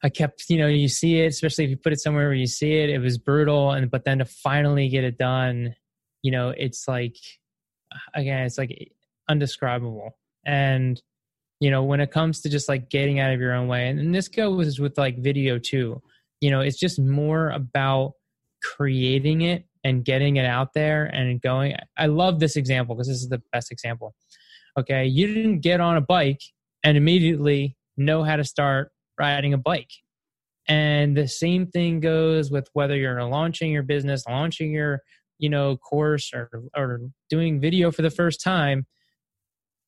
[0.03, 2.45] I kept, you know, you see it, especially if you put it somewhere where you
[2.45, 3.71] see it, it was brutal.
[3.71, 5.75] And, but then to finally get it done,
[6.21, 7.15] you know, it's like,
[8.13, 8.91] again, it's like
[9.27, 10.15] undescribable.
[10.45, 11.01] And,
[11.59, 13.99] you know, when it comes to just like getting out of your own way, and,
[13.99, 16.01] and this goes with like video too,
[16.41, 18.13] you know, it's just more about
[18.61, 21.75] creating it and getting it out there and going.
[21.97, 24.13] I love this example because this is the best example.
[24.77, 25.05] Okay.
[25.05, 26.41] You didn't get on a bike
[26.83, 29.91] and immediately know how to start riding a bike.
[30.67, 35.01] And the same thing goes with whether you're launching your business, launching your,
[35.39, 38.85] you know, course or or doing video for the first time.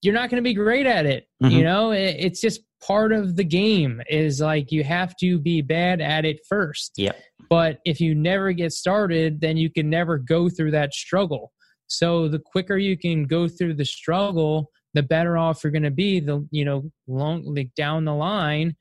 [0.02, 1.28] You're not going to be great at it.
[1.44, 1.58] Mm-hmm.
[1.58, 5.62] You know, it, it's just part of the game is like you have to be
[5.62, 6.94] bad at it first.
[6.98, 7.12] Yeah.
[7.50, 11.52] But if you never get started, then you can never go through that struggle.
[11.88, 15.92] So the quicker you can go through the struggle, the better off you're going to
[15.92, 16.20] be.
[16.20, 18.76] The you know long like down the line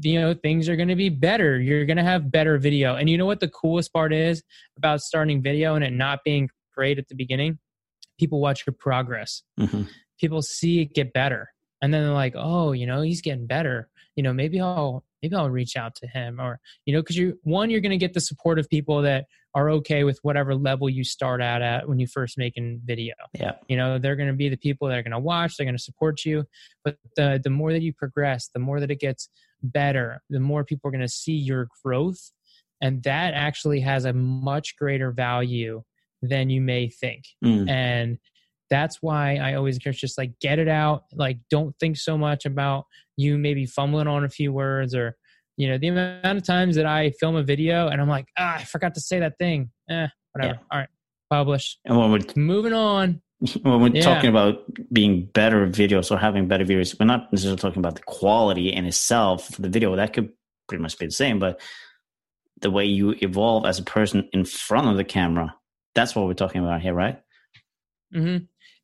[0.00, 3.10] you know things are going to be better you're going to have better video and
[3.10, 4.42] you know what the coolest part is
[4.78, 7.58] about starting video and it not being great at the beginning
[8.18, 9.82] people watch your progress hmm
[10.22, 11.52] people see it get better.
[11.82, 13.88] And then they're like oh you know he's getting better.
[14.16, 16.40] You know maybe i'll maybe i'll reach out to him.
[16.40, 19.26] Or you know because you one you're going to get the support of people that
[19.54, 23.14] are okay with whatever level you start out at when you first making video.
[23.34, 23.52] Yeah.
[23.68, 25.76] you know they're going to be the people that are going to watch they're going
[25.76, 26.46] to support you.
[26.84, 29.28] But the the more that you progress the more that it gets
[29.62, 32.30] better the more people are going to see your growth.
[32.80, 35.84] And that actually has a much greater value
[36.22, 37.24] than you may think.
[37.44, 37.68] Mm.
[37.68, 38.18] and
[38.72, 41.04] that's why i always encourage just like get it out.
[41.24, 42.80] Like don't think so much about
[43.16, 45.06] you maybe fumbling on a few words or
[45.58, 48.56] you know the amount of times that i film a video and i'm like ah
[48.56, 49.70] i forgot to say that thing.
[49.90, 50.58] Eh whatever.
[50.70, 50.88] All right
[51.30, 51.78] publish.
[51.86, 53.22] And when we're moving on.
[53.62, 54.02] when we're Yeah.
[54.10, 54.54] talking about
[54.92, 58.84] being better videos or having better videos, we're not necessarily talking about the quality in
[58.86, 59.96] itself for the video.
[59.96, 60.30] That could
[60.68, 61.60] pretty much be the same, but
[62.60, 65.54] the way you evolve as a person in front of the camera,
[65.94, 67.18] that's what we're talking about here, right?
[68.12, 68.36] hmm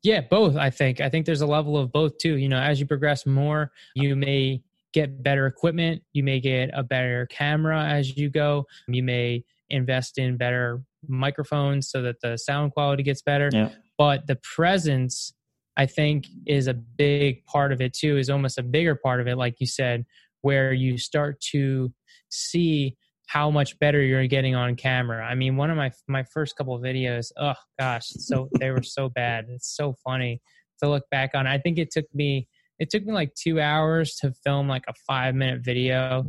[0.02, 0.56] Yeah, both.
[0.56, 1.00] I think.
[1.00, 2.36] I think there's a level of both too.
[2.36, 6.02] You know, as you progress more, you may get better equipment.
[6.12, 8.66] You may get a better camera as you go.
[8.86, 13.50] You may invest in better microphones so that the sound quality gets better.
[13.52, 13.70] Yeah.
[13.98, 15.32] But the presence,
[15.76, 18.16] I think, is a big part of it too.
[18.16, 20.06] Is almost a bigger part of it, like you said,
[20.42, 21.92] where you start to
[22.28, 22.96] see
[23.28, 25.22] how much better you're getting on camera.
[25.22, 28.82] I mean, one of my my first couple of videos, oh gosh, so they were
[28.82, 29.44] so bad.
[29.50, 30.40] It's so funny
[30.82, 31.46] to look back on.
[31.46, 32.48] I think it took me
[32.78, 36.24] it took me like 2 hours to film like a 5 minute video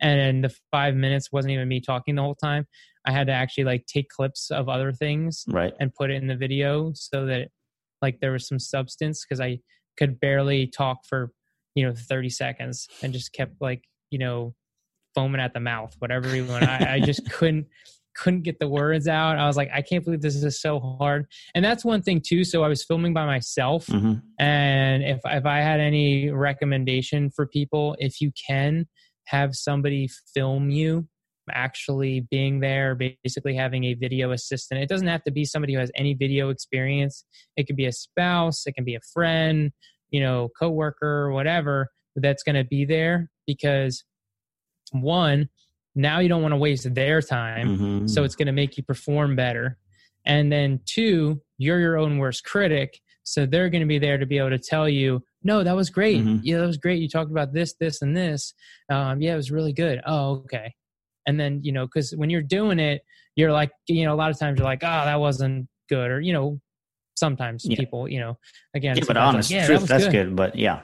[0.00, 2.66] and the 5 minutes wasn't even me talking the whole time.
[3.06, 5.72] I had to actually like take clips of other things Right.
[5.78, 7.48] and put it in the video so that
[8.02, 9.60] like there was some substance because I
[9.96, 11.30] could barely talk for
[11.76, 14.54] you know 30 seconds and just kept like you know
[15.14, 16.64] foaming at the mouth whatever you want.
[16.64, 17.66] I, I just couldn't
[18.16, 19.38] couldn't get the words out.
[19.38, 21.26] I was like I can't believe this is so hard.
[21.54, 22.44] And that's one thing too.
[22.44, 23.86] So I was filming by myself.
[23.86, 28.88] Hmm and if if I had any recommendation for people, if you can
[29.26, 31.06] have somebody film you
[31.52, 34.80] actually being there, basically having a video assistant.
[34.80, 37.24] It doesn't have to be somebody who has any video experience.
[37.56, 39.72] It could be a spouse, it can be a friend,
[40.10, 44.04] you know, coworker, whatever that's going to be there because
[44.92, 45.48] one,
[45.94, 48.82] now you don't want to waste their time hmm so it's going to make you
[48.82, 49.76] perform better
[50.24, 54.26] and then two you're your own worst critic so they're going to be there to
[54.26, 56.40] be able to tell you no that was great Mhm.
[56.42, 58.54] yeah that was great you talked about this this and this
[58.90, 60.72] um, yeah it was really good oh okay
[61.26, 63.02] and then you know because when you're doing it
[63.36, 66.20] you're like you know a lot of times you're like oh that wasn't good or
[66.20, 66.58] you know
[67.16, 67.76] sometimes Yeah.
[67.76, 68.38] people you know
[68.74, 70.12] again yeah, but sometimes like, honest yeah, truth, was that's good.
[70.12, 70.36] good.
[70.36, 70.80] But yeah,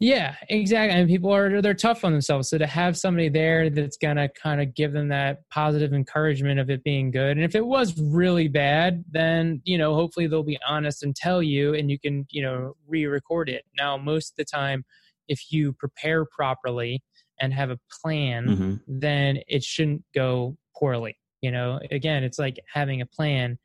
[0.00, 0.98] Yeah, exactly.
[0.98, 2.48] And people are they're tough on themselves.
[2.48, 6.68] So to have somebody there that's gonna kind of give them that positive encouragement of
[6.68, 7.36] it being good.
[7.36, 11.42] And if it was really bad, then you know, hopefully they'll be honest and tell
[11.42, 13.64] you and you can, you know, re-record it.
[13.78, 14.84] Now, most of the time,
[15.28, 17.02] if you prepare properly
[17.40, 21.16] and have a plan, hmm then it shouldn't go poorly.
[21.40, 23.58] You know, again, it's like having a plan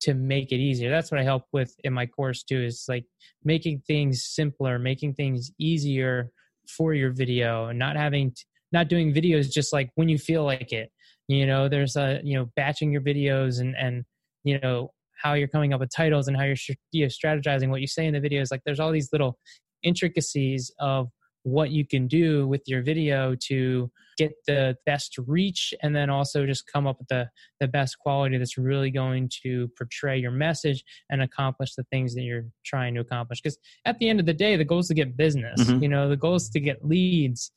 [0.00, 0.90] to make it easier.
[0.90, 3.04] That's what I help with in my course too, is like
[3.44, 6.30] making things simpler, making things easier
[6.68, 8.42] for your video and not having, t-
[8.72, 10.90] not doing videos just like when you feel like it.
[11.26, 14.04] You know, there's a, you know, batching your videos and, and,
[14.44, 16.56] you know, how you're coming up with titles and how you're
[16.92, 18.50] you know, strategizing what you say in the videos.
[18.50, 19.38] Like there's all these little
[19.82, 21.08] intricacies of
[21.42, 26.44] what you can do with your video to get the best reach and then also
[26.44, 30.84] just come up with the the best quality that's really going to portray your message
[31.08, 33.56] and accomplish the things that you're trying to accomplish because
[33.86, 35.80] at the end of the day the goal is to get business Mhm.
[35.82, 37.52] you know the goal is to get leads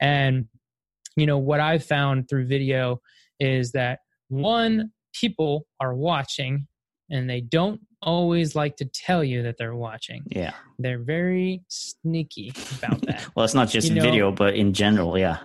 [0.00, 0.46] and
[1.16, 3.00] you know what i've found through video
[3.38, 6.66] is that one people are watching
[7.10, 10.52] and they don't always like to tell you that they're watching yeah.
[10.78, 15.18] they're very sneaky about that Well, it's not just You know- video, but in general,
[15.18, 15.38] yeah.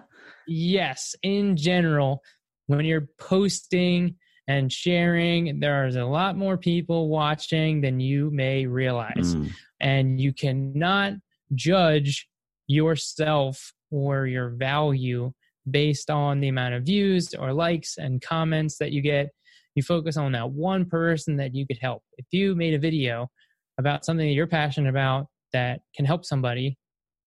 [0.48, 2.22] Yes, in general,
[2.68, 4.16] when you're posting
[4.48, 9.36] and sharing, there's a lot more people watching than you may realize.
[9.36, 9.52] Mm.
[9.80, 11.14] And you cannot
[11.54, 12.28] judge
[12.68, 15.32] yourself or your value
[15.70, 19.30] based on the amount of views or likes and comments that you get.
[19.76, 22.04] You focus on that one person that you could help.
[22.18, 23.30] If you made a video
[23.78, 26.78] about something that you're passionate about that can help somebody,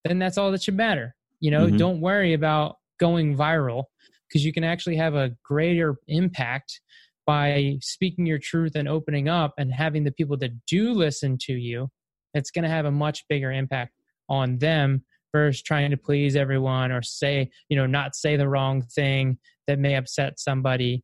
[0.05, 1.15] then that's all that should matter.
[1.41, 1.79] You know, Mhm.
[1.79, 3.85] don't worry about going viral
[4.29, 6.81] because you can actually have a greater impact
[7.27, 11.53] by speaking your truth and opening up and having the people that do listen to
[11.53, 11.89] you
[12.37, 13.93] it's going to have a much bigger impact
[14.29, 18.83] on them versus trying to please everyone or say, you know, not say the wrong
[18.83, 21.03] thing that may upset somebody.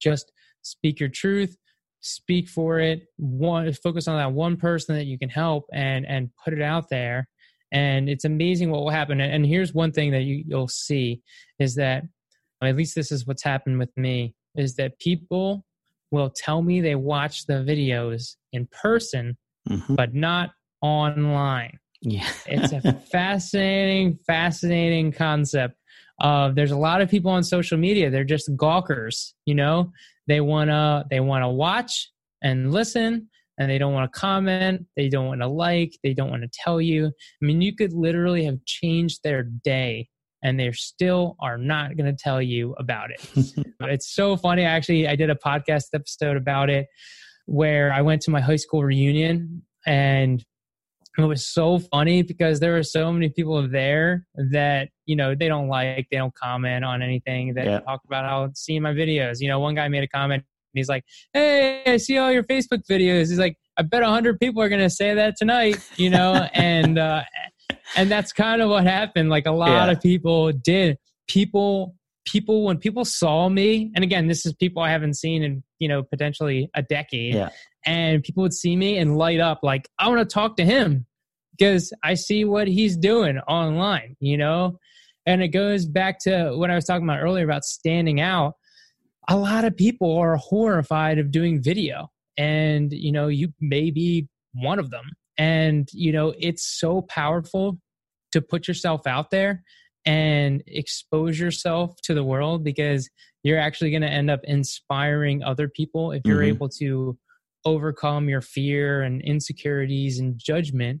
[0.00, 1.56] Just speak your truth,
[2.00, 6.30] speak for it, one focus on that one person that you can help and and
[6.44, 7.28] put it out there.
[7.72, 9.20] And it's amazing what will happen.
[9.20, 11.20] And here's one thing that you, you'll see
[11.58, 12.04] is that
[12.62, 15.64] at least this is what's happened with me is that people
[16.10, 19.36] will tell me they watch the videos in person
[19.68, 19.94] mm-hmm.
[19.94, 20.50] but not
[20.80, 25.74] online yeah it's a fascinating fascinating concept
[26.20, 29.92] of there's a lot of people on social media they're just gawkers you know
[30.26, 32.10] they want to they want to watch
[32.42, 33.28] and listen
[33.58, 36.50] and they don't want to comment they don't want to like they don't want to
[36.64, 40.08] tell you i mean you could literally have changed their day
[40.42, 43.20] and they still are not going to tell you about it.
[43.80, 44.62] it's so funny.
[44.62, 46.86] Actually, I did a podcast episode about it
[47.46, 50.44] where I went to my high school reunion and
[51.16, 55.48] it was so funny because there were so many people there that you know they
[55.48, 57.80] don't like they don't comment on anything that yeah.
[57.80, 60.44] talk about how seeing my videos you know one guy made a comment
[60.74, 64.06] and he's like hey i see all your facebook videos he's like i bet a
[64.06, 67.22] hundred people are going to say that tonight you know and uh
[67.96, 69.30] and that's kind of what happened.
[69.30, 69.90] Like a lot yeah.
[69.90, 70.98] of people did.
[71.28, 71.94] People,
[72.26, 75.88] people, when people saw me, and again, this is people I haven't seen in you
[75.88, 77.34] know potentially a decade.
[77.34, 77.50] Yeah.
[77.86, 81.06] And people would see me and light up like I want to talk to him
[81.56, 84.16] because I see what he's doing online.
[84.20, 84.78] You know,
[85.26, 88.54] and it goes back to what I was talking about earlier about standing out.
[89.28, 94.28] A lot of people are horrified of doing video, and you know, you may be
[94.54, 95.04] one of them
[95.38, 97.78] and, you know, it's so powerful
[98.32, 99.62] to put yourself out there
[100.04, 103.08] and expose yourself to the world because
[103.44, 106.48] you're actually going to end up inspiring other people if you're mm-hmm.
[106.48, 107.16] able to
[107.64, 111.00] overcome your fear and insecurities and judgment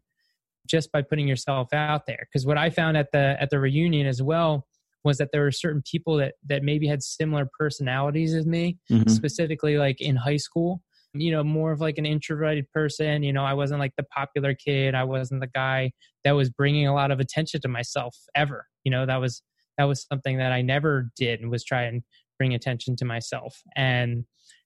[0.66, 4.06] just by putting yourself out there because what i found at the at the reunion
[4.06, 4.66] as well
[5.04, 9.08] was that there were certain people that that maybe had similar personalities as me mm-hmm.
[9.08, 10.82] specifically like in high school
[11.14, 13.22] you know, more of like an introverted person.
[13.22, 14.94] You know, I wasn't like the popular kid.
[14.94, 15.92] I wasn't the guy
[16.24, 18.66] that was bringing a lot of attention to myself ever.
[18.84, 19.42] You know, that was
[19.76, 22.02] that was something that I never did and was try and
[22.36, 23.60] bring attention to myself.
[23.76, 24.24] And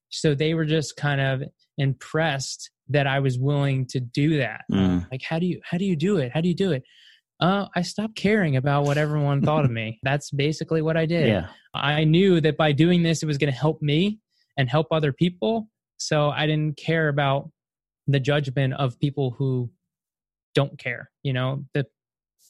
[0.09, 1.43] so they were just kind of
[1.79, 4.63] impressed that I was willing to do that.
[4.71, 5.11] Mm.
[5.11, 6.33] Like, how do you how do you do it?
[6.33, 6.83] How do you do it?
[7.41, 9.99] Uh, I stopped caring about what everyone thought of me.
[10.03, 11.29] That's basically what I did.
[11.29, 11.49] Yeah.
[11.75, 14.19] I knew that by doing this, it was going to help me
[14.57, 15.69] and help other people.
[15.97, 17.51] So I didn't care about
[18.07, 19.71] the judgment of people who
[20.55, 21.11] don't care.
[21.23, 21.87] You know, the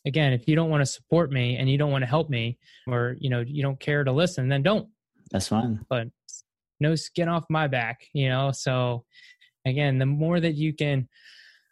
[0.07, 2.59] again, if you don't want to support me and you don't want to help me,
[2.87, 4.89] or you know, you don't care to listen, then don't.
[5.31, 5.85] That's fine.
[5.89, 6.09] But
[6.81, 8.51] no skin off my back, you know.
[8.53, 9.05] So
[9.65, 11.09] again, the more that you can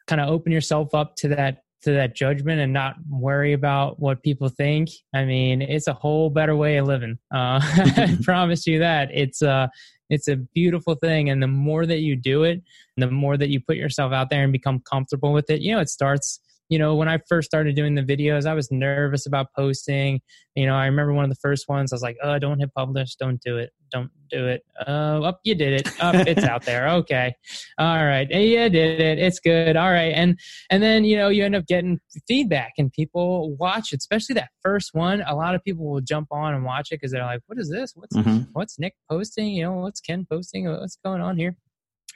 [0.06, 4.22] kind of open yourself up to that to that judgment and not worry about what
[4.22, 4.90] people think.
[5.14, 7.18] I mean it's a whole better way of living.
[7.34, 9.08] Uh, i promise you that.
[9.12, 9.68] It's uh
[10.10, 11.30] it's a beautiful thing.
[11.30, 12.62] And the more that you do it,
[12.96, 15.80] the more that you put yourself out there and become comfortable with it, you know,
[15.80, 16.40] it starts
[16.70, 20.20] you know, when I first started doing the videos, I was nervous about posting.
[20.54, 22.72] You know, I remember one of the first ones, I was like, oh, don't hit
[22.74, 24.62] publish, don't do it, don't do it.
[24.86, 26.00] Oh, up, you did it.
[26.00, 26.88] Up, it's out there.
[27.00, 27.34] Okay.
[27.78, 28.26] All right.
[28.30, 29.18] Yeah, did it.
[29.18, 29.76] It's good.
[29.76, 30.12] All right.
[30.14, 30.38] And,
[30.70, 31.98] and then, you know, you end up getting
[32.28, 35.22] feedback and people watch it, especially that first one.
[35.26, 37.70] A lot of people will jump on and watch it because they're like, what is
[37.70, 37.92] this?
[37.94, 38.50] What's, mm-hmm.
[38.52, 39.48] what's Nick posting?
[39.48, 40.68] You know, what's Ken posting?
[40.68, 41.56] What's going on here?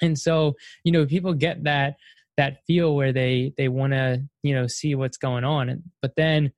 [0.03, 1.95] And so, you know, people get that
[2.37, 5.69] that feel where they they want to you know see what's going on.
[5.69, 6.53] And, but then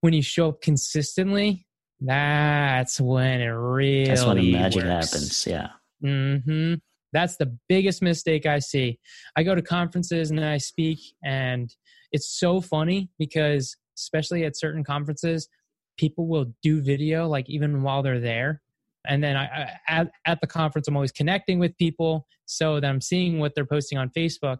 [0.00, 1.66] when you show up consistently
[2.00, 5.12] that's when it really that's when the magic works.
[5.12, 5.68] happens yeah.
[6.04, 6.74] Mm-hmm.
[7.12, 8.98] That's the biggest mistake i see.
[9.36, 11.74] I go to conferences and i speak and
[12.12, 15.48] it's so funny because especially at certain conferences
[15.96, 18.60] people will do video like even while they're there.
[19.06, 22.88] And then I, I, at, at the conference i'm always connecting with people so that
[22.88, 24.58] i'm seeing what they're posting on facebook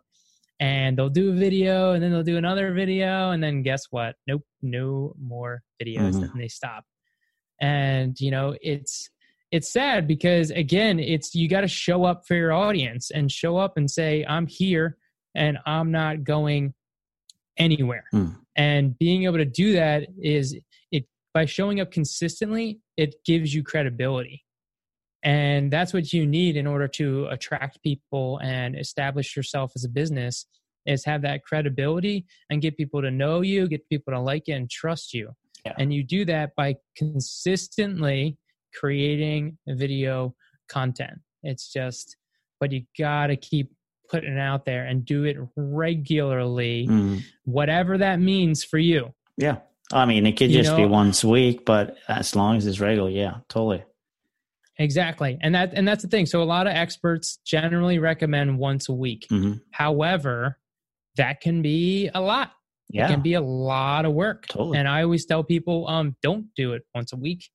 [0.64, 4.16] and they'll do a video and then they'll do another video and then guess what
[4.26, 6.22] nope no more videos mm-hmm.
[6.22, 6.84] and they stop
[7.60, 9.10] and you know it's
[9.52, 13.58] it's sad because again it's you got to show up for your audience and show
[13.58, 14.96] up and say i'm here
[15.34, 16.72] and i'm not going
[17.58, 18.34] anywhere mm.
[18.56, 20.56] and being able to do that is
[20.90, 21.04] it
[21.34, 24.43] by showing up consistently it gives you credibility
[25.24, 29.88] and that's what you need in order to attract people and establish yourself as a
[29.88, 30.46] business
[30.86, 34.54] is have that credibility and get people to know you, get people to like you
[34.54, 35.30] and trust you.
[35.64, 35.72] Yeah.
[35.78, 38.36] And you do that by consistently
[38.78, 40.34] creating video
[40.68, 41.18] content.
[41.42, 42.16] It's just,
[42.60, 43.72] but you got to keep
[44.10, 47.22] putting it out there and do it regularly, mm.
[47.46, 49.14] whatever that means for you.
[49.38, 49.58] Yeah.
[49.90, 52.80] I mean, it could You just be once a week, but as long as it's
[52.80, 53.84] regular, yeah, totally.
[54.78, 55.38] Exactly.
[55.40, 56.26] And that and that's the thing.
[56.26, 59.26] So a lot of experts generally recommend once a week.
[59.28, 60.58] hmm However,
[61.16, 62.52] that can be a lot.
[62.92, 63.08] It Yeah.
[63.08, 64.46] can be a lot of work.
[64.48, 64.78] Totally.
[64.78, 67.48] And I always tell people, um, don't do it once a week.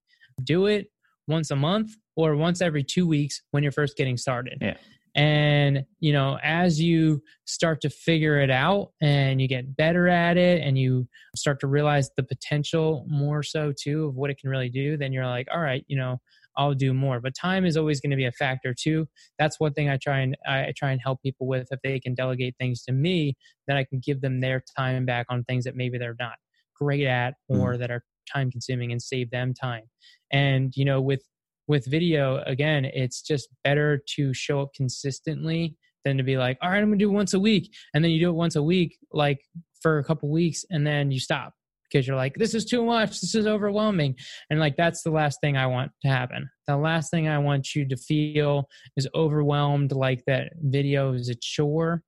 [0.44, 0.88] Do it
[1.28, 4.58] once a month or once every two weeks when you're first getting started.
[4.62, 4.78] Yeah.
[5.16, 10.38] And you know, as you start to figure it out and you get better at
[10.38, 14.50] it and you start to realize the potential more so too of what it can
[14.50, 16.22] really do, then you're like, all right, you know,
[16.60, 17.22] I'll do more.
[17.22, 19.08] But time is always going to be a factor too.
[19.40, 21.70] That's one thing I try and I try and help people with.
[21.72, 23.38] If they can delegate things to me,
[23.68, 26.36] then I can give them their time back on things that maybe they're not
[26.76, 27.62] great at hmm.
[27.62, 29.84] or that are time consuming and save them time.
[30.32, 31.24] And you know, with
[31.68, 36.70] with video, again, it's just better to show up consistently than to be like, all
[36.70, 38.64] right, I'm gonna do it once a week, and then you do it once a
[38.64, 39.40] week, like
[39.82, 41.54] for a couple weeks, and then you stop
[41.90, 44.16] because you're like, this is too much, this is overwhelming,
[44.50, 46.50] and like that's the last thing I want to happen.
[46.68, 51.36] The last thing I want you to feel is overwhelmed, like that video is a
[51.36, 52.04] chore.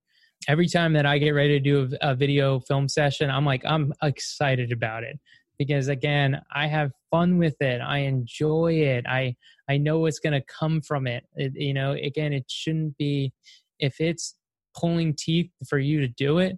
[0.48, 3.64] Every time that I get ready to do a, a video film session, I'm like,
[3.66, 5.20] I'm excited about it
[5.62, 7.82] because again, I have fun with it.
[7.82, 9.06] I enjoy it.
[9.08, 9.36] I
[9.70, 11.24] I know what's going to come from it.
[11.36, 11.54] it.
[11.56, 13.32] You know, again, it shouldn't be
[13.80, 14.36] if it's
[14.76, 16.58] pulling teeth for you to do it.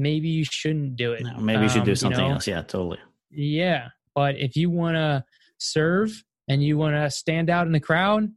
[0.00, 1.22] Maybe you shouldn't do it.
[1.22, 2.32] No, maybe you should Um, do something know?
[2.34, 2.46] else.
[2.46, 2.98] Yeah, totally.
[3.30, 5.24] Yeah, but if you want to
[5.58, 8.28] serve and you want to stand out in the crowd,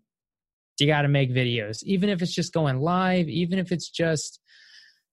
[0.80, 1.82] you got to make videos.
[1.84, 4.40] Even if it's just going live, even if it's just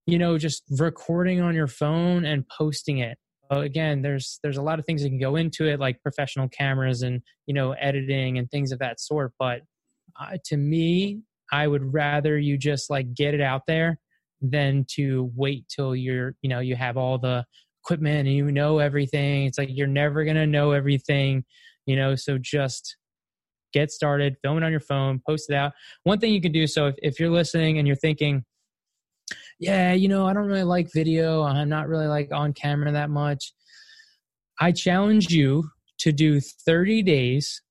[0.06, 3.16] you know just recording on your phone and posting it.
[3.50, 6.48] Well, again, there's there's a lot of things that can go into it, like professional
[6.48, 9.32] cameras and you know editing and things of that sort.
[9.38, 9.62] But
[10.20, 11.20] uh, to me,
[11.52, 13.98] I would rather you just like get it out there
[14.40, 17.44] than to wait till you're you know you have all the
[17.82, 19.46] equipment and you know everything.
[19.46, 21.44] It's like you're never gonna know everything,
[21.86, 22.14] you know.
[22.14, 22.96] So just
[23.72, 25.72] get started, film it on your phone, post it out.
[26.04, 26.66] One thing you can do.
[26.66, 28.44] So if, if you're listening and you're thinking,
[29.58, 31.42] yeah, you know, I don't really like video.
[31.42, 33.52] I'm not really like on camera that much.
[34.58, 37.62] I challenge you to do 30 days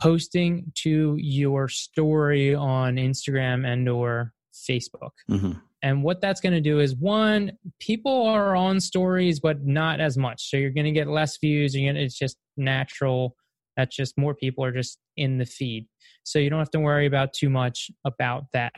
[0.00, 4.32] posting to your story on Instagram and or
[4.68, 5.10] Facebook.
[5.28, 5.52] hmm
[5.84, 10.16] And what that's going to do is one, people are on stories, but not as
[10.16, 10.48] much.
[10.48, 11.74] So you're going to get less views.
[11.74, 13.36] You're gonna, it's just natural.
[13.76, 15.86] That's just more people are just in the feed.
[16.22, 18.72] So you don't have to worry about too much about that.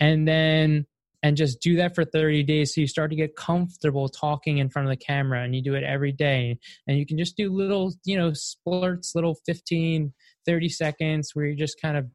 [0.00, 0.86] And then,
[1.22, 2.74] and just do that for 30 days.
[2.74, 5.74] So you start to get comfortable talking in front of the camera and you do
[5.74, 6.58] it every day.
[6.86, 10.14] And you can just do little, you know, splurts, little 15,
[10.46, 12.06] 30 seconds where you're just kind of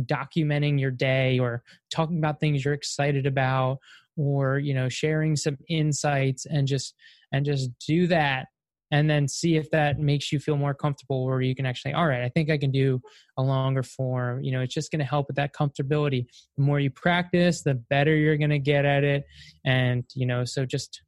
[0.00, 3.78] documenting your day or talking about things you're excited about
[4.16, 6.94] or you know sharing some insights and just
[7.32, 8.46] and just do that
[8.90, 12.06] and then see if that makes you feel more comfortable where you can actually all
[12.06, 13.00] right i think i can do
[13.38, 16.26] a longer form you know it's just going to help with that comfortability
[16.56, 19.24] the more you practice the better you're going to get at it
[19.64, 21.02] and you know so just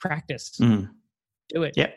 [0.00, 0.84] practice hmm
[1.50, 1.94] do it Yep.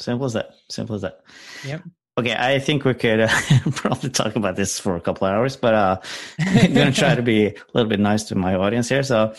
[0.00, 0.54] Simple as that.
[0.70, 1.20] Simple as that.
[1.62, 1.82] Yep.
[2.20, 3.28] Okay, I think we could uh,
[3.70, 6.00] probably talk about this for a couple of hours, but uh,
[6.38, 9.02] I'm going to try to be a little bit nice to my audience here.
[9.02, 9.32] So,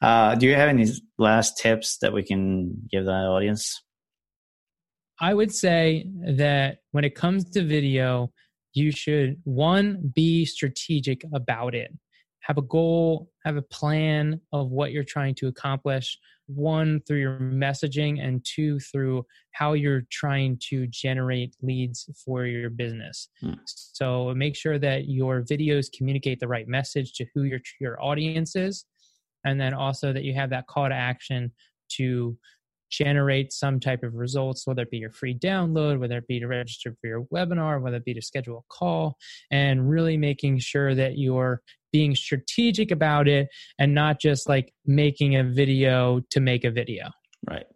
[0.00, 0.86] uh, do you have any
[1.18, 3.82] last tips that we can give the audience?
[5.20, 6.06] I would say
[6.36, 8.30] that when it comes to video,
[8.74, 11.90] you should one be strategic about it.
[12.42, 16.18] Have a goal, have a plan of what you're trying to accomplish.
[16.46, 22.70] One through your messaging, and two through how you're trying to generate leads for your
[22.70, 23.28] business.
[23.40, 23.54] Hmm.
[23.66, 28.56] So make sure that your videos communicate the right message to who your your audience
[28.56, 28.84] is,
[29.44, 31.52] and then also that you have that call to action
[31.92, 32.36] to
[32.90, 36.46] generate some type of results, whether it be your free download, whether it be to
[36.46, 39.16] register for your webinar, whether it be to schedule a call,
[39.50, 41.62] and really making sure that you're
[41.92, 47.10] being strategic about it and not just like making a video to make a video.
[47.48, 47.66] Right.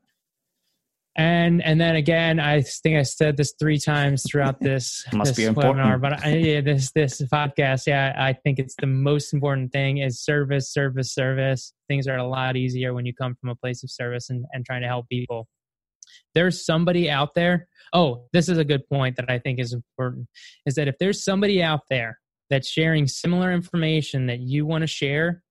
[1.16, 5.36] And and then again, I think I said this three times throughout this, Must this
[5.36, 5.86] be important.
[5.86, 9.98] webinar, but I, yeah, this this podcast, yeah, I think it's the most important thing
[9.98, 11.72] is service, service, service.
[11.88, 14.66] Things are a lot easier when you come from a place of service and, and
[14.66, 15.46] trying to help people.
[16.34, 17.68] There's somebody out there.
[17.92, 20.26] Oh, this is a good point that I think is important.
[20.66, 22.18] Is that if there's somebody out there
[22.50, 25.42] that's sharing similar information that you want to share,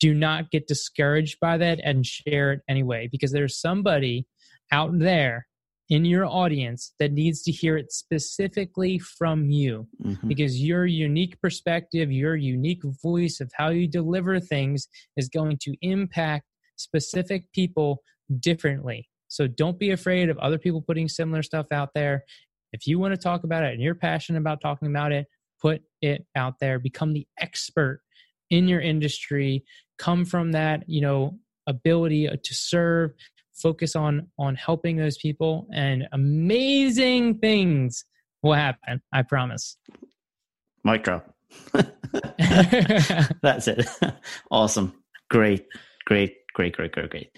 [0.00, 4.26] do not get discouraged by that and share it anyway, because there's somebody
[4.72, 5.46] out there
[5.88, 10.28] in your audience that needs to hear it specifically from you Mhm.
[10.28, 14.86] because your unique perspective, your unique voice of how you deliver things
[15.16, 16.46] is going to impact
[16.76, 18.02] specific people
[18.38, 19.08] differently.
[19.26, 22.24] So don't be afraid of other people putting similar stuff out there.
[22.72, 25.26] If you want to talk about it and you're passionate about talking about it,
[25.60, 26.78] put it out there.
[26.78, 28.02] Become the expert
[28.50, 29.64] in your industry.
[29.98, 33.12] Come from that, you know, ability uh, to serve.
[33.54, 38.04] Focus on on helping those people, and amazing things
[38.42, 39.02] will happen.
[39.12, 39.76] I promise.
[40.82, 41.22] Micro.
[43.42, 43.86] That's it.
[44.50, 44.94] awesome.
[45.28, 45.66] Great.
[46.06, 46.34] Great.
[46.54, 46.74] Great.
[46.74, 46.92] Great.
[46.92, 47.10] Great.
[47.10, 47.30] Great.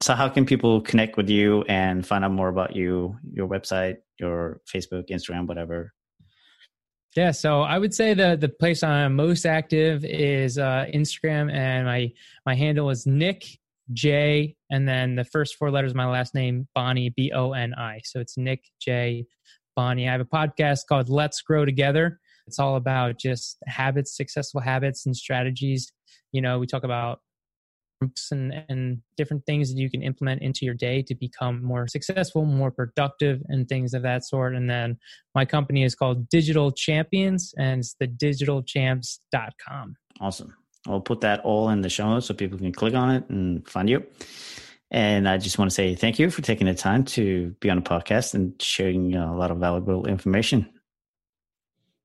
[0.00, 3.96] So, how can people connect with you and find out more about you, your website,
[4.18, 5.92] your Facebook, Instagram, whatever?
[7.16, 11.86] Yeah, so I would say the the place I'm most active is uh, Instagram, and
[11.86, 12.12] my
[12.44, 13.58] my handle is Nick
[13.92, 17.74] J, and then the first four letters of my last name Bonnie B O N
[17.74, 18.00] I.
[18.04, 19.24] So it's Nick J
[19.74, 20.06] Bonnie.
[20.08, 22.20] I have a podcast called Let's Grow Together.
[22.46, 25.92] It's all about just habits, successful habits, and strategies.
[26.32, 27.20] You know, we talk about
[28.30, 32.44] and, and different things that you can implement into your day to become more successful,
[32.44, 34.54] more productive, and things of that sort.
[34.54, 34.98] And then
[35.34, 39.96] my company is called Digital Champions, and it's the digitalchamps.com.
[40.20, 40.54] Awesome.
[40.86, 43.68] I'll put that all in the show notes so people can click on it and
[43.68, 44.04] find you.
[44.90, 47.76] And I just want to say thank you for taking the time to be on
[47.76, 50.68] the podcast and sharing uh, a lot of valuable information.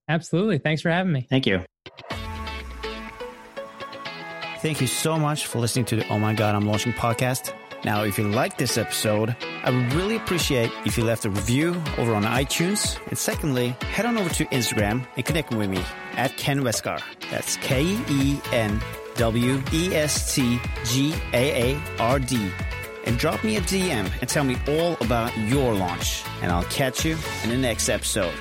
[0.09, 0.57] Absolutely.
[0.57, 1.27] Thanks for having me.
[1.29, 1.63] Thank you.
[4.64, 7.53] Thank you so much for listening to the Oh My God, I'm Launching podcast.
[7.84, 11.72] Now, if you like this episode, I would really appreciate if you left a review
[11.97, 12.97] over on iTunes.
[13.09, 15.84] And secondly, head on over to Instagram and connect with me
[16.14, 17.03] at Ken Westgaard.
[17.30, 18.82] That's K E N
[19.18, 22.49] W E S T G A A R D.
[23.05, 26.24] And drop me a DM and tell me all about your launch.
[26.41, 28.34] And I'll catch you in the next episode.